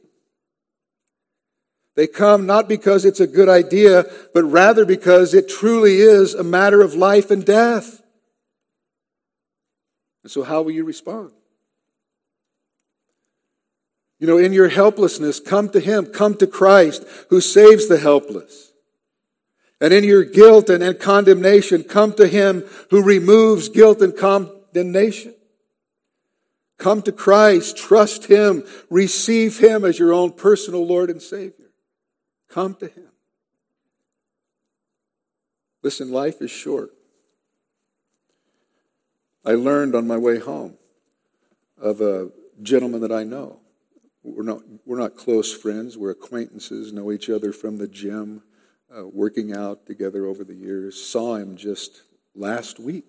[1.96, 6.44] They come not because it's a good idea, but rather because it truly is a
[6.44, 8.02] matter of life and death.
[10.24, 11.32] And so, how will you respond?
[14.20, 18.69] You know, in your helplessness, come to Him, come to Christ who saves the helpless.
[19.82, 25.34] And in your guilt and, and condemnation, come to Him who removes guilt and condemnation.
[26.78, 31.72] Come to Christ, trust Him, receive Him as your own personal Lord and Savior.
[32.50, 33.08] Come to Him.
[35.82, 36.92] Listen, life is short.
[39.46, 40.78] I learned on my way home
[41.78, 43.62] of a gentleman that I know.
[44.24, 48.44] We're not, we're not close friends, we're acquaintances, know each other from the gym
[48.96, 52.02] uh, working out together over the years, saw him just
[52.36, 53.06] last week.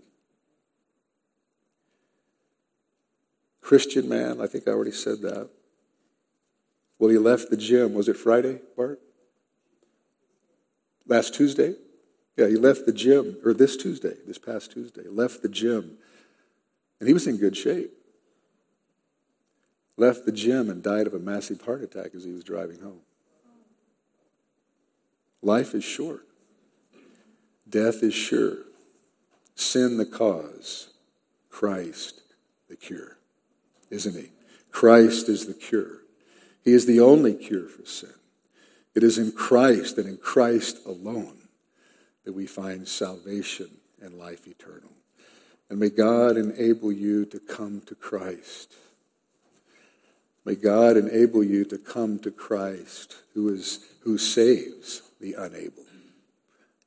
[3.60, 5.48] Christian man, I think I already said that.
[6.98, 7.94] Well, he left the gym.
[7.94, 9.00] Was it Friday, Bart?
[11.06, 11.74] Last Tuesday?
[12.36, 15.98] Yeah, he left the gym, or this Tuesday, this past Tuesday, left the gym.
[16.98, 17.90] And he was in good shape.
[19.96, 23.00] Left the gym and died of a massive heart attack as he was driving home.
[25.42, 26.26] Life is short.
[27.68, 28.58] Death is sure.
[29.54, 30.90] Sin the cause.
[31.48, 32.20] Christ
[32.68, 33.18] the cure.
[33.90, 34.30] Isn't he?
[34.70, 35.98] Christ is the cure.
[36.64, 38.14] He is the only cure for sin.
[38.94, 41.48] It is in Christ and in Christ alone
[42.24, 43.68] that we find salvation
[44.00, 44.92] and life eternal.
[45.68, 48.74] And may God enable you to come to Christ.
[50.44, 55.84] May God enable you to come to Christ who is who saves the unable.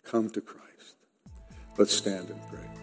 [0.03, 0.95] Come to Christ.
[1.77, 2.82] Let's stand and pray.